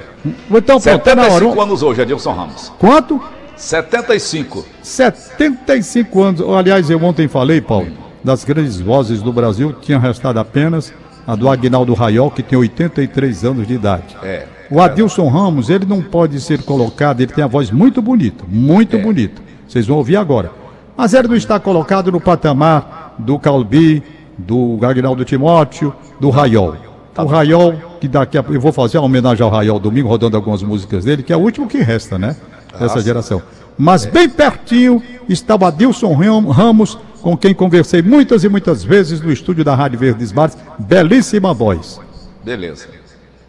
Então, 0.51 0.81
pronto, 0.81 1.05
tá. 1.05 1.15
75 1.25 1.61
anos 1.61 1.83
hoje, 1.83 2.03
Adilson 2.03 2.33
Ramos. 2.33 2.73
Quanto? 2.79 3.21
75. 3.57 4.65
75 4.83 6.23
anos. 6.23 6.41
Aliás, 6.43 6.89
eu 6.91 7.03
ontem 7.03 7.29
falei, 7.29 7.61
Paulo, 7.61 7.89
das 8.25 8.45
grandes 8.45 8.81
vozes 8.81 9.23
do 9.23 9.33
Brasil, 9.33 9.75
tinha 9.81 9.99
restado 9.99 10.39
apenas 10.39 10.93
a 11.27 11.35
do 11.35 11.49
Agnaldo 11.49 11.93
Raiol, 11.95 12.31
que 12.31 12.43
tem 12.43 12.59
83 12.59 13.45
anos 13.45 13.67
de 13.67 13.75
idade. 13.75 14.17
É. 14.23 14.47
O 14.71 14.81
Adilson 14.81 15.29
Ramos, 15.29 15.69
ele 15.69 15.85
não 15.85 16.01
pode 16.03 16.41
ser 16.41 16.63
colocado, 16.63 17.21
ele 17.21 17.33
tem 17.33 17.43
a 17.43 17.47
voz 17.47 17.71
muito 17.71 18.01
bonita, 18.01 18.45
muito 18.49 18.97
É. 18.97 19.01
bonita. 19.01 19.43
Vocês 19.67 19.87
vão 19.87 19.99
ouvir 19.99 20.17
agora. 20.17 20.51
Mas 20.97 21.13
ele 21.15 21.29
não 21.29 21.37
está 21.37 21.59
colocado 21.59 22.11
no 22.13 22.21
patamar 22.21 23.15
do 23.19 23.39
Calbi, 23.39 24.03
do 24.46 24.79
Agnaldo 24.85 25.24
Timóteo, 25.24 25.94
do 26.18 26.31
Raiol. 26.31 26.76
Tá 27.14 27.22
o 27.22 27.26
Raiol, 27.26 27.74
que 28.00 28.07
daqui 28.09 28.38
a 28.38 28.44
eu 28.48 28.61
vou 28.61 28.72
fazer 28.72 28.98
uma 28.98 29.05
homenagem 29.07 29.44
ao 29.44 29.50
Raiol 29.50 29.79
domingo, 29.79 30.09
rodando 30.09 30.37
algumas 30.37 30.62
músicas 30.62 31.05
dele, 31.05 31.22
que 31.22 31.33
é 31.33 31.37
o 31.37 31.40
último 31.40 31.66
que 31.66 31.79
resta, 31.79 32.18
né? 32.18 32.37
Dessa 32.72 32.85
Ah, 32.85 32.88
sim. 33.00 33.00
geração. 33.03 33.42
Mas 33.76 34.05
bem 34.07 34.29
pertinho 34.29 35.03
está 35.29 35.57
o 35.57 35.64
Adilson 35.64 36.14
Ram- 36.14 36.48
Ramos, 36.50 36.98
com 37.20 37.37
quem 37.37 37.53
conversei 37.55 38.00
muitas 38.03 38.44
e 38.44 38.48
muitas 38.48 38.83
vezes 38.85 39.20
no 39.20 39.33
estúdio 39.33 39.64
da 39.64 39.74
Rádio 39.74 39.98
Verdes 39.98 40.33
Mares. 40.33 40.57
Belíssima 40.79 41.53
voz. 41.53 42.00
Beleza. 42.44 42.87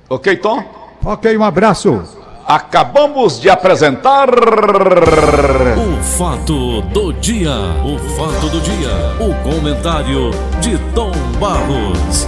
Ok, 0.10 0.36
Tom? 0.38 0.64
Ok, 1.06 1.38
um 1.38 1.44
abraço. 1.44 2.02
Acabamos 2.46 3.40
de 3.40 3.50
apresentar. 3.50 4.30
O 5.78 6.04
fato 6.04 6.82
do 6.82 7.14
dia. 7.14 7.56
O 7.86 7.98
fato 8.16 8.50
do 8.50 8.60
dia. 8.62 8.90
O 9.20 9.34
comentário 9.44 10.32
de 10.60 10.78
Tom 10.94 11.12
Barros. 11.40 12.28